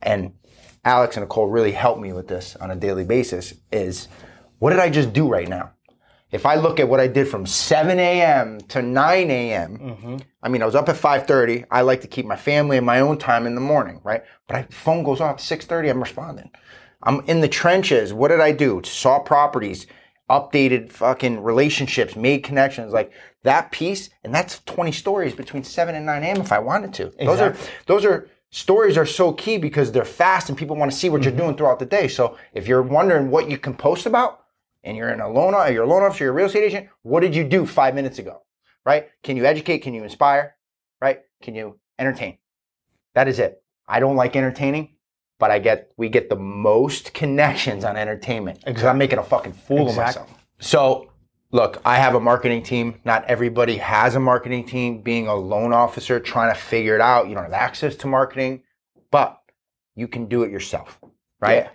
and 0.00 0.32
Alex 0.84 1.16
and 1.16 1.24
Nicole 1.24 1.48
really 1.48 1.72
help 1.72 1.98
me 1.98 2.14
with 2.14 2.28
this 2.28 2.56
on 2.56 2.70
a 2.70 2.76
daily 2.76 3.04
basis 3.04 3.52
is 3.70 4.08
what 4.60 4.70
did 4.70 4.78
I 4.78 4.88
just 4.88 5.12
do 5.12 5.28
right 5.28 5.48
now? 5.48 5.72
If 6.30 6.44
I 6.44 6.56
look 6.56 6.78
at 6.78 6.88
what 6.88 7.00
I 7.00 7.06
did 7.06 7.26
from 7.28 7.46
7 7.46 7.98
a.m. 7.98 8.58
to 8.68 8.82
9 8.82 9.30
a.m., 9.30 9.78
Mm-hmm. 9.78 10.16
I 10.42 10.48
mean, 10.48 10.62
I 10.62 10.66
was 10.66 10.74
up 10.74 10.88
at 10.88 10.96
5.30. 10.96 11.64
I 11.70 11.80
like 11.80 12.00
to 12.02 12.06
keep 12.06 12.24
my 12.26 12.36
family 12.36 12.76
and 12.76 12.86
my 12.86 13.00
own 13.00 13.18
time 13.18 13.46
in 13.46 13.54
the 13.54 13.60
morning, 13.60 14.00
right? 14.04 14.22
But 14.46 14.56
I, 14.56 14.62
phone 14.70 15.02
goes 15.02 15.20
off 15.20 15.38
6.30, 15.38 15.90
I'm 15.90 16.00
responding. 16.00 16.50
I'm 17.02 17.20
in 17.26 17.40
the 17.40 17.48
trenches. 17.48 18.12
What 18.12 18.28
did 18.28 18.40
I 18.40 18.52
do? 18.52 18.80
Saw 18.84 19.18
properties, 19.20 19.86
updated 20.30 20.90
fucking 20.92 21.42
relationships, 21.42 22.14
made 22.16 22.44
connections, 22.44 22.92
like 22.92 23.10
that 23.42 23.72
piece. 23.72 24.10
And 24.22 24.34
that's 24.34 24.60
20 24.66 24.92
stories 24.92 25.34
between 25.34 25.64
7 25.64 25.94
and 25.94 26.04
9 26.06 26.22
a.m. 26.22 26.40
if 26.40 26.52
I 26.52 26.58
wanted 26.58 26.92
to. 26.94 27.12
Those 27.18 27.40
are, 27.40 27.56
those 27.86 28.04
are, 28.04 28.28
stories 28.50 28.96
are 28.96 29.06
so 29.06 29.32
key 29.32 29.58
because 29.58 29.92
they're 29.92 30.04
fast 30.04 30.48
and 30.48 30.58
people 30.58 30.76
want 30.76 30.90
to 30.92 30.96
see 30.96 31.08
what 31.08 31.20
Mm-hmm. 31.22 31.30
you're 31.30 31.46
doing 31.46 31.56
throughout 31.56 31.78
the 31.78 31.86
day. 31.86 32.08
So 32.08 32.36
if 32.52 32.68
you're 32.68 32.82
wondering 32.82 33.30
what 33.30 33.50
you 33.50 33.58
can 33.58 33.74
post 33.74 34.06
about 34.06 34.44
and 34.84 34.96
you're 34.96 35.10
in 35.10 35.20
a 35.20 35.28
loan, 35.28 35.54
a 35.54 35.84
loan 35.84 36.02
officer, 36.02 36.24
you're 36.24 36.32
a 36.32 36.36
real 36.36 36.46
estate 36.46 36.64
agent, 36.64 36.88
what 37.02 37.20
did 37.20 37.34
you 37.34 37.44
do 37.44 37.66
five 37.66 37.94
minutes 37.94 38.18
ago? 38.18 38.42
Right? 38.84 39.08
Can 39.22 39.36
you 39.36 39.44
educate? 39.44 39.78
Can 39.78 39.94
you 39.94 40.02
inspire? 40.02 40.56
Right? 41.00 41.20
Can 41.42 41.54
you 41.54 41.78
entertain? 41.98 42.38
That 43.14 43.28
is 43.28 43.38
it. 43.38 43.62
I 43.86 44.00
don't 44.00 44.16
like 44.16 44.36
entertaining, 44.36 44.96
but 45.38 45.50
I 45.50 45.58
get 45.58 45.92
we 45.96 46.08
get 46.08 46.28
the 46.28 46.36
most 46.36 47.12
connections 47.20 47.84
on 47.84 47.96
entertainment 47.96 48.64
because 48.64 48.84
I'm 48.84 48.98
making 48.98 49.18
a 49.18 49.22
fucking 49.24 49.52
fool 49.52 49.88
Exactly. 49.88 50.22
of 50.22 50.28
myself. 50.28 50.44
So, 50.60 51.10
look, 51.52 51.80
I 51.84 51.96
have 51.96 52.14
a 52.14 52.20
marketing 52.20 52.62
team. 52.62 53.00
Not 53.04 53.24
everybody 53.26 53.76
has 53.76 54.14
a 54.14 54.20
marketing 54.20 54.66
team. 54.66 55.02
Being 55.02 55.26
a 55.28 55.34
loan 55.34 55.72
officer, 55.72 56.18
trying 56.20 56.52
to 56.54 56.58
figure 56.60 56.94
it 56.94 57.00
out, 57.00 57.28
you 57.28 57.34
don't 57.34 57.44
have 57.44 57.52
access 57.52 57.94
to 57.96 58.06
marketing, 58.06 58.62
but 59.10 59.38
you 59.94 60.08
can 60.08 60.26
do 60.26 60.42
it 60.44 60.50
yourself, 60.50 60.98
right? 61.40 61.64
Yeah. 61.64 61.70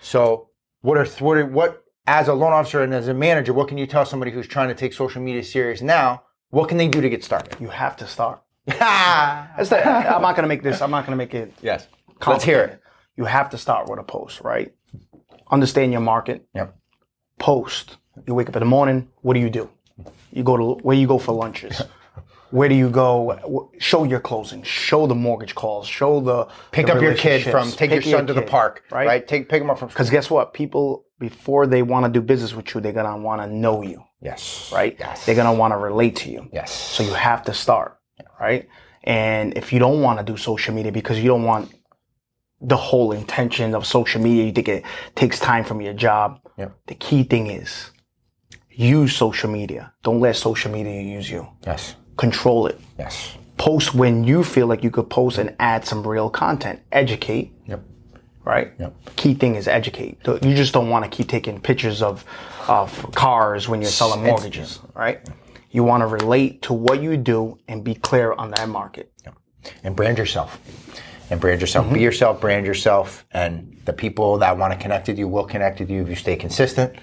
So, 0.00 0.50
what 0.82 0.98
are 0.98 1.06
what 1.24 1.36
are, 1.38 1.46
what 1.46 1.84
as 2.08 2.26
a 2.26 2.32
loan 2.32 2.54
officer 2.54 2.82
and 2.82 2.94
as 2.94 3.06
a 3.06 3.14
manager, 3.14 3.52
what 3.52 3.68
can 3.68 3.76
you 3.76 3.86
tell 3.86 4.06
somebody 4.06 4.30
who's 4.30 4.48
trying 4.48 4.68
to 4.68 4.74
take 4.74 4.94
social 4.94 5.20
media 5.20 5.44
serious 5.44 5.82
now? 5.82 6.22
What 6.48 6.70
can 6.70 6.78
they 6.78 6.88
do 6.88 7.02
to 7.02 7.10
get 7.10 7.22
started? 7.22 7.54
You 7.60 7.68
have 7.68 7.96
to 7.98 8.06
start. 8.06 8.40
That's 8.66 9.68
the, 9.68 9.86
I'm 9.86 10.22
not 10.22 10.34
gonna 10.34 10.48
make 10.48 10.62
this. 10.62 10.80
I'm 10.80 10.90
not 10.90 11.04
gonna 11.04 11.16
make 11.16 11.34
it. 11.34 11.52
Yes. 11.60 11.86
Let's 12.26 12.44
hear 12.44 12.62
it. 12.62 12.82
You 13.16 13.26
have 13.26 13.50
to 13.50 13.58
start 13.58 13.90
with 13.90 13.98
a 13.98 14.02
post, 14.02 14.40
right? 14.40 14.74
Understand 15.50 15.92
your 15.92 16.00
market. 16.00 16.46
Yep. 16.54 16.74
Post. 17.38 17.98
You 18.26 18.34
wake 18.34 18.48
up 18.48 18.56
in 18.56 18.60
the 18.60 18.66
morning. 18.66 19.08
What 19.20 19.34
do 19.34 19.40
you 19.40 19.50
do? 19.50 19.68
You 20.32 20.42
go 20.42 20.56
to 20.56 20.82
where 20.82 20.96
you 20.96 21.06
go 21.06 21.18
for 21.18 21.32
lunches. 21.32 21.82
Where 22.50 22.68
do 22.68 22.74
you 22.74 22.88
go? 22.90 23.70
Show 23.78 24.04
your 24.04 24.20
closing. 24.20 24.62
Show 24.62 25.06
the 25.06 25.14
mortgage 25.14 25.54
calls. 25.54 25.86
Show 25.86 26.20
the 26.20 26.46
Pick 26.72 26.86
the 26.86 26.94
up 26.94 27.02
your 27.02 27.14
kid 27.14 27.42
from 27.50 27.70
take 27.70 27.90
your 27.90 28.02
son 28.02 28.26
to 28.26 28.32
the 28.32 28.42
park, 28.42 28.84
right? 28.90 29.06
right? 29.06 29.28
Take 29.28 29.48
pick 29.48 29.60
him 29.62 29.70
up 29.70 29.78
from 29.78 29.88
Because 29.88 30.08
guess 30.10 30.30
what? 30.30 30.54
People 30.54 31.04
before 31.18 31.66
they 31.66 31.82
want 31.82 32.06
to 32.06 32.10
do 32.10 32.20
business 32.24 32.54
with 32.54 32.74
you, 32.74 32.80
they're 32.80 32.92
gonna 32.92 33.18
want 33.18 33.42
to 33.42 33.48
know 33.48 33.82
you, 33.82 34.02
yes, 34.22 34.70
right? 34.72 34.96
Yes, 34.98 35.26
They're 35.26 35.34
gonna 35.34 35.52
want 35.54 35.72
to 35.72 35.76
relate 35.78 36.16
to 36.16 36.30
you. 36.30 36.48
yes. 36.52 36.72
So 36.72 37.02
you 37.02 37.12
have 37.12 37.42
to 37.44 37.52
start, 37.54 37.98
right? 38.40 38.68
And 39.04 39.56
if 39.56 39.72
you 39.72 39.78
don't 39.78 40.00
want 40.00 40.18
to 40.20 40.24
do 40.24 40.36
social 40.36 40.74
media 40.74 40.92
because 40.92 41.18
you 41.18 41.26
don't 41.28 41.42
want 41.44 41.74
the 42.60 42.76
whole 42.76 43.12
intention 43.12 43.74
of 43.74 43.84
social 43.86 44.20
media, 44.20 44.44
you 44.44 44.52
think 44.52 44.68
it 44.68 44.84
takes 45.16 45.38
time 45.40 45.64
from 45.64 45.80
your 45.80 45.92
job. 45.94 46.40
Yep. 46.56 46.72
The 46.86 46.94
key 46.94 47.22
thing 47.24 47.48
is 47.48 47.90
use 48.70 49.14
social 49.16 49.50
media. 49.50 49.92
Don't 50.02 50.20
let 50.20 50.36
social 50.36 50.70
media 50.70 51.00
use 51.02 51.28
you. 51.30 51.46
yes, 51.66 51.94
Control 52.18 52.66
it. 52.66 52.78
yes. 52.98 53.34
Post 53.56 53.94
when 53.94 54.22
you 54.24 54.44
feel 54.44 54.66
like 54.66 54.84
you 54.84 54.90
could 54.90 55.08
post 55.10 55.38
and 55.38 55.54
add 55.58 55.84
some 55.84 56.06
real 56.06 56.28
content. 56.30 56.80
Educate, 56.92 57.50
Yep, 57.66 57.80
right? 58.44 58.72
yep. 58.78 58.94
Key 59.16 59.34
thing 59.34 59.56
is 59.56 59.66
educate. 59.66 60.18
You 60.26 60.54
just 60.54 60.72
don't 60.72 60.90
want 60.90 61.04
to 61.04 61.10
keep 61.10 61.28
taking 61.28 61.60
pictures 61.60 62.02
of 62.02 62.24
of 62.68 63.10
cars 63.14 63.68
when 63.68 63.80
you're 63.80 63.90
selling 63.90 64.22
mortgages, 64.22 64.78
right? 64.94 65.26
You 65.70 65.82
want 65.84 66.02
to 66.02 66.06
relate 66.06 66.62
to 66.62 66.72
what 66.74 67.02
you 67.02 67.16
do 67.16 67.58
and 67.66 67.82
be 67.82 67.94
clear 67.94 68.32
on 68.32 68.50
that 68.52 68.68
market. 68.68 69.10
Yep. 69.24 69.34
And 69.84 69.96
brand 69.96 70.18
yourself. 70.18 70.60
And 71.30 71.40
brand 71.40 71.60
yourself. 71.60 71.86
Mm-hmm. 71.86 71.94
Be 71.94 72.00
yourself. 72.00 72.40
Brand 72.40 72.64
yourself. 72.66 73.26
And 73.32 73.76
the 73.86 73.92
people 73.92 74.38
that 74.38 74.56
want 74.56 74.72
to 74.72 74.78
connect 74.78 75.08
with 75.08 75.18
you 75.18 75.26
will 75.28 75.44
connect 75.44 75.80
with 75.80 75.90
you 75.90 76.02
if 76.02 76.08
you 76.08 76.14
stay 76.14 76.36
consistent, 76.36 76.94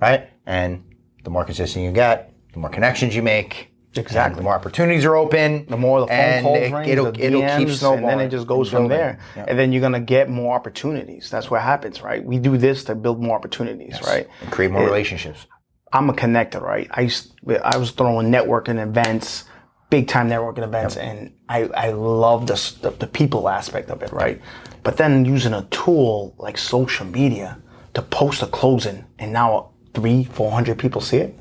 right? 0.00 0.28
And 0.46 0.84
the 1.24 1.30
more 1.30 1.44
consistent 1.44 1.84
you 1.84 1.92
get, 1.92 2.32
the 2.54 2.58
more 2.60 2.70
connections 2.70 3.14
you 3.14 3.22
make. 3.22 3.67
Exactly. 3.96 4.30
and 4.32 4.38
The 4.38 4.42
more 4.42 4.54
opportunities 4.54 5.04
are 5.04 5.16
open. 5.16 5.66
the 5.66 5.76
more 5.76 6.00
the 6.02 6.06
phone 6.08 6.42
calls 6.42 6.58
it, 6.58 6.72
ring, 6.72 6.88
it'll, 6.88 7.10
the 7.12 7.24
it'll 7.24 7.40
DMs, 7.42 7.58
keep 7.58 7.68
snowballing. 7.70 8.04
and 8.04 8.20
then 8.20 8.26
it 8.26 8.30
just 8.30 8.46
goes 8.46 8.70
from 8.70 8.88
there. 8.88 9.18
Yeah. 9.36 9.46
And 9.48 9.58
then 9.58 9.72
you're 9.72 9.80
gonna 9.80 10.00
get 10.00 10.28
more 10.28 10.54
opportunities. 10.54 11.30
That's 11.30 11.50
what 11.50 11.62
happens, 11.62 12.02
right? 12.02 12.22
We 12.24 12.38
do 12.38 12.56
this 12.58 12.84
to 12.84 12.94
build 12.94 13.22
more 13.22 13.36
opportunities, 13.36 13.98
right? 14.06 14.28
And 14.42 14.52
create 14.52 14.70
more 14.70 14.82
It- 14.82 14.86
relationships. 14.86 15.46
I'm 15.92 16.10
a 16.10 16.12
connector, 16.12 16.60
right? 16.60 16.86
I 16.92 17.00
used, 17.02 17.32
I 17.64 17.78
was 17.78 17.92
throwing 17.92 18.30
networking 18.30 18.78
events, 18.78 19.44
big 19.88 20.06
time 20.06 20.28
networking 20.28 20.64
events, 20.64 20.98
and 20.98 21.32
I, 21.48 21.62
I 21.74 21.90
love 21.92 22.46
the, 22.46 22.54
the 22.82 22.90
the 22.90 23.06
people 23.06 23.48
aspect 23.48 23.90
of 23.90 24.02
it, 24.02 24.12
right? 24.12 24.38
But 24.82 24.98
then 24.98 25.24
using 25.24 25.54
a 25.54 25.62
tool 25.70 26.34
like 26.38 26.58
social 26.58 27.06
media 27.06 27.56
to 27.94 28.02
post 28.02 28.42
a 28.42 28.46
closing, 28.46 29.06
and 29.18 29.32
now 29.32 29.70
three, 29.94 30.24
four 30.24 30.50
hundred 30.52 30.78
people 30.78 31.00
see 31.00 31.16
it, 31.16 31.34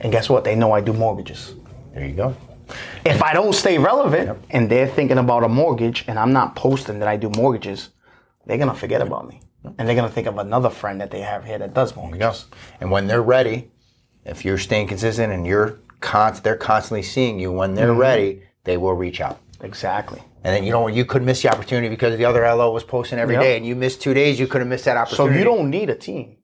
and 0.00 0.12
guess 0.12 0.30
what? 0.30 0.44
They 0.44 0.54
know 0.54 0.70
I 0.70 0.80
do 0.80 0.92
mortgages. 0.92 1.54
There 1.94 2.06
you 2.06 2.14
go. 2.14 2.36
If 3.04 3.22
I 3.22 3.32
don't 3.32 3.52
stay 3.54 3.78
relevant 3.78 4.38
and 4.50 4.70
they're 4.70 4.86
thinking 4.86 5.18
about 5.18 5.42
a 5.44 5.48
mortgage 5.48 6.04
and 6.06 6.18
I'm 6.18 6.32
not 6.32 6.54
posting 6.54 6.98
that 7.00 7.08
I 7.08 7.16
do 7.16 7.28
mortgages, 7.30 7.90
they're 8.46 8.58
gonna 8.58 8.74
forget 8.74 9.02
about 9.02 9.28
me. 9.28 9.40
And 9.78 9.86
they're 9.88 9.96
gonna 9.96 10.08
think 10.08 10.26
of 10.26 10.38
another 10.38 10.70
friend 10.70 11.00
that 11.00 11.10
they 11.10 11.20
have 11.20 11.44
here 11.44 11.58
that 11.58 11.74
does 11.74 11.96
mortgages. 11.96 12.20
Yes. 12.20 12.46
And 12.80 12.90
when 12.90 13.06
they're 13.06 13.22
ready, 13.22 13.70
if 14.24 14.44
you're 14.44 14.58
staying 14.58 14.86
consistent 14.86 15.32
and 15.32 15.46
you're 15.46 15.80
con- 16.00 16.38
they're 16.42 16.56
constantly 16.56 17.02
seeing 17.02 17.40
you, 17.40 17.50
when 17.52 17.74
they're 17.74 17.88
Mm-hmm. 17.88 18.00
ready, 18.00 18.42
they 18.64 18.76
will 18.76 18.94
reach 18.94 19.20
out. 19.20 19.38
Exactly. 19.62 20.22
And 20.44 20.54
then 20.54 20.64
you 20.64 20.70
know 20.72 20.86
you 20.86 21.04
could 21.04 21.22
miss 21.22 21.42
the 21.42 21.50
opportunity 21.52 21.88
because 21.88 22.16
the 22.16 22.24
other 22.24 22.42
LO 22.42 22.72
was 22.72 22.84
posting 22.84 23.18
every 23.18 23.36
day, 23.36 23.50
Yep. 23.50 23.56
and 23.58 23.66
you 23.66 23.74
missed 23.76 24.00
two 24.00 24.14
days. 24.14 24.38
You 24.40 24.46
could 24.46 24.60
have 24.60 24.68
missed 24.68 24.84
that 24.86 24.96
opportunity. 24.96 25.34
So 25.34 25.38
you 25.38 25.44
don't 25.44 25.68
need 25.70 25.90
a 25.90 25.94
team. 25.96 26.36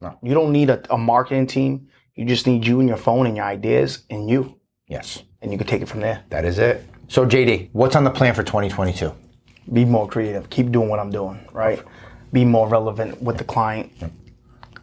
no. 0.00 0.18
You 0.22 0.34
don't 0.34 0.50
need 0.52 0.70
a, 0.70 0.82
a 0.92 0.98
marketing 0.98 1.46
team. 1.46 1.88
You 2.16 2.24
just 2.24 2.46
need 2.48 2.66
you 2.66 2.80
and 2.80 2.88
your 2.88 2.98
phone 2.98 3.26
and 3.26 3.36
your 3.36 3.44
ideas 3.46 4.04
and 4.10 4.28
you. 4.30 4.57
Yes, 4.88 5.22
And 5.42 5.52
you 5.52 5.58
can 5.58 5.66
take 5.66 5.82
it 5.82 5.88
from 5.88 6.00
there. 6.00 6.22
that 6.30 6.44
is 6.44 6.58
it. 6.58 6.84
So 7.08 7.26
JD, 7.26 7.68
what's 7.72 7.94
on 7.96 8.04
the 8.04 8.10
plan 8.10 8.34
for 8.34 8.42
2022? 8.42 9.12
Be 9.72 9.84
more 9.84 10.08
creative. 10.08 10.48
Keep 10.50 10.72
doing 10.72 10.88
what 10.88 10.98
I'm 10.98 11.10
doing, 11.10 11.46
right? 11.52 11.82
Be 12.32 12.44
more 12.44 12.68
relevant 12.68 13.22
with 13.22 13.36
the 13.38 13.44
client. 13.44 13.92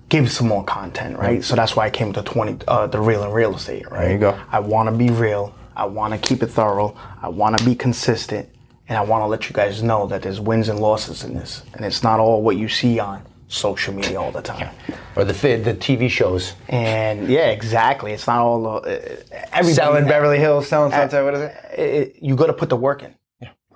Give 0.10 0.32
some 0.32 0.48
more 0.48 0.64
content, 0.64 1.18
right? 1.18 1.44
So 1.44 1.56
that's 1.56 1.76
why 1.76 1.86
I 1.86 1.90
came 1.90 2.14
to 2.14 2.22
20, 2.22 2.66
uh, 2.68 2.88
the 2.88 3.00
real 3.02 3.24
and 3.24 3.34
real 3.34 3.56
estate, 3.56 3.90
right? 3.90 4.02
There 4.02 4.12
you 4.12 4.20
go. 4.20 4.40
I 4.52 4.60
want 4.60 4.90
to 4.90 4.96
be 4.96 5.10
real. 5.10 5.56
I 5.76 5.86
want 5.86 6.14
to 6.14 6.20
keep 6.20 6.44
it 6.44 6.48
thorough. 6.48 6.96
I 7.22 7.30
want 7.30 7.58
to 7.58 7.66
be 7.66 7.76
consistent. 7.76 8.48
And 8.88 8.98
I 9.00 9.02
want 9.02 9.24
to 9.24 9.26
let 9.26 9.50
you 9.50 9.54
guys 9.54 9.82
know 9.82 10.06
that 10.08 10.22
there's 10.22 10.40
wins 10.40 10.70
and 10.70 10.80
losses 10.80 11.24
in 11.24 11.34
this. 11.34 11.64
And 11.74 11.84
it's 11.84 12.04
not 12.04 12.20
all 12.20 12.44
what 12.44 12.56
you 12.56 12.70
see 12.70 13.00
on 13.00 13.24
social 13.48 13.94
media 13.94 14.20
all 14.20 14.32
the 14.32 14.42
time. 14.42 14.74
Or 15.16 15.24
the 15.24 15.34
the 15.34 15.74
TV 15.74 16.10
shows? 16.10 16.54
And 16.68 17.28
yeah, 17.28 17.50
exactly. 17.50 18.12
It's 18.12 18.28
not 18.28 18.40
all 18.40 18.68
uh, 18.68 18.82
everybody. 18.82 19.74
Selling 19.74 20.08
Beverly 20.08 20.40
Hills, 20.40 20.68
selling 20.68 20.92
Sunset. 20.92 21.24
What 21.24 21.36
is 21.36 21.42
it? 21.42 21.80
it, 21.80 22.16
you 22.22 22.36
got 22.36 22.48
to 22.48 22.54
put 22.54 22.70
the 22.70 22.78
work 22.78 23.04
in. 23.04 23.16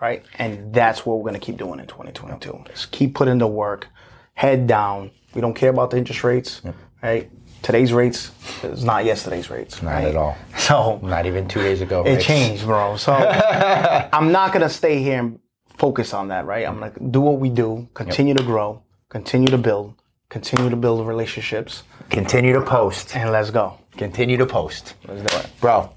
Right. 0.01 0.23
And 0.37 0.73
that's 0.73 1.05
what 1.05 1.17
we're 1.17 1.29
going 1.29 1.39
to 1.39 1.45
keep 1.45 1.57
doing 1.57 1.79
in 1.79 1.87
2022. 1.87 2.63
Just 2.67 2.91
keep 2.91 3.15
putting 3.15 3.37
the 3.37 3.47
work, 3.47 3.87
head 4.33 4.65
down. 4.65 5.11
We 5.33 5.41
don't 5.41 5.53
care 5.53 5.69
about 5.69 5.91
the 5.91 5.97
interest 5.97 6.23
rates. 6.23 6.61
Right. 7.03 7.29
Today's 7.61 7.91
rates 7.91 8.31
is 8.63 8.85
not 8.85 9.03
yesterday's 9.03 9.49
rates. 9.49 9.81
Not 9.81 9.91
right? 9.91 10.05
at 10.05 10.15
all. 10.15 10.37
So 10.57 10.99
Not 11.03 11.25
even 11.25 11.47
two 11.49 11.61
days 11.61 11.81
ago. 11.81 12.03
it 12.05 12.15
right? 12.15 12.21
changed, 12.21 12.63
bro. 12.63 12.95
So 12.95 13.11
I'm 14.13 14.31
not 14.31 14.53
going 14.53 14.61
to 14.61 14.69
stay 14.69 15.03
here 15.03 15.19
and 15.19 15.39
focus 15.77 16.13
on 16.13 16.29
that. 16.29 16.45
Right. 16.45 16.65
I'm 16.65 16.79
going 16.79 16.93
to 16.93 16.99
do 16.99 17.19
what 17.19 17.39
we 17.39 17.49
do, 17.49 17.89
continue 17.93 18.33
to 18.33 18.43
grow, 18.43 18.81
continue 19.09 19.47
to 19.49 19.57
build, 19.57 19.95
continue 20.29 20.69
to 20.69 20.75
build 20.75 21.05
relationships, 21.05 21.83
Continue 22.09 22.53
to 22.53 22.61
post. 22.61 23.15
and 23.15 23.31
let's 23.31 23.51
go. 23.51 23.77
Continue 23.97 24.37
to 24.37 24.45
post. 24.45 24.95
Let's 25.07 25.31
do 25.31 25.39
it. 25.39 25.49
Bro, 25.59 25.91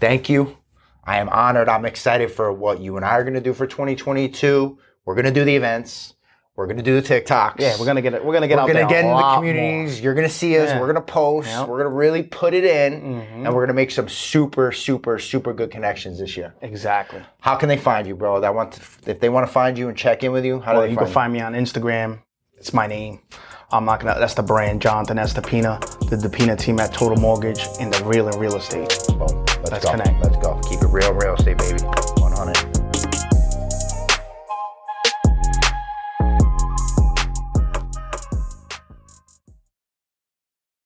thank 0.00 0.28
you. 0.28 0.56
I 1.04 1.18
am 1.18 1.28
honored. 1.28 1.68
I'm 1.68 1.84
excited 1.84 2.30
for 2.30 2.52
what 2.52 2.80
you 2.80 2.96
and 2.96 3.04
I 3.04 3.10
are 3.10 3.22
going 3.22 3.34
to 3.34 3.40
do 3.40 3.54
for 3.54 3.66
2022. 3.66 4.78
We're 5.04 5.14
going 5.14 5.24
to 5.24 5.32
do 5.32 5.44
the 5.44 5.54
events. 5.54 6.14
We're 6.56 6.66
going 6.66 6.78
to 6.78 6.82
do 6.82 6.98
the 6.98 7.06
TikToks. 7.06 7.56
Yeah, 7.58 7.76
we're 7.78 7.84
gonna 7.84 8.00
get 8.00 8.14
it. 8.14 8.24
We're 8.24 8.32
gonna 8.32 8.48
get 8.48 8.56
We're 8.56 8.62
out 8.62 8.66
to 8.68 8.72
get 8.72 9.04
into 9.04 9.14
the 9.14 9.34
communities. 9.34 10.00
You're 10.00 10.14
going 10.14 10.26
to 10.26 10.32
see 10.32 10.58
us. 10.58 10.70
Yeah. 10.70 10.80
We're 10.80 10.90
going 10.90 11.06
to 11.06 11.12
post. 11.12 11.48
Yep. 11.48 11.68
We're 11.68 11.82
going 11.82 11.90
to 11.90 11.96
really 11.96 12.22
put 12.22 12.54
it 12.54 12.64
in. 12.64 12.94
Mm-hmm. 12.94 13.34
And 13.34 13.46
we're 13.46 13.60
going 13.60 13.68
to 13.68 13.74
make 13.74 13.90
some 13.90 14.08
super, 14.08 14.72
super, 14.72 15.18
super 15.18 15.52
good 15.52 15.70
connections 15.70 16.18
this 16.18 16.34
year. 16.34 16.54
Exactly. 16.62 17.20
How 17.40 17.56
can 17.56 17.68
they 17.68 17.76
find 17.76 18.06
you, 18.06 18.16
bro? 18.16 18.40
That 18.40 18.54
want 18.54 18.72
to, 18.72 19.10
if 19.10 19.20
they 19.20 19.28
want 19.28 19.46
to 19.46 19.52
find 19.52 19.76
you 19.76 19.88
and 19.88 19.98
check 19.98 20.24
in 20.24 20.32
with 20.32 20.46
you, 20.46 20.58
how 20.60 20.72
do 20.72 20.80
they 20.80 20.88
you 20.88 20.96
find 20.96 21.06
can 21.06 21.12
find 21.14 21.32
me 21.34 21.40
on 21.42 21.52
Instagram. 21.52 22.20
It's 22.56 22.72
my 22.72 22.86
name. 22.86 23.20
I'm 23.70 23.84
not 23.84 24.00
gonna. 24.00 24.18
That's 24.18 24.34
the 24.34 24.42
brand, 24.42 24.80
Jonathan 24.80 25.18
Estepina, 25.18 25.80
the 26.08 26.16
Depina 26.16 26.58
team 26.58 26.78
at 26.80 26.92
Total 26.92 27.18
Mortgage, 27.18 27.66
and 27.80 27.92
the 27.92 28.04
Real 28.04 28.28
and 28.28 28.40
Real 28.40 28.56
Estate. 28.56 28.96
Boom. 29.08 29.44
Let's, 29.46 29.70
Let's 29.70 29.84
go. 29.84 29.90
connect. 29.90 30.24
Let's 30.24 30.36
go. 30.38 30.58
Keep 30.68 30.82
it 30.82 30.88
real, 30.88 31.12
real 31.12 31.34
estate, 31.34 31.58
baby. 31.58 32.15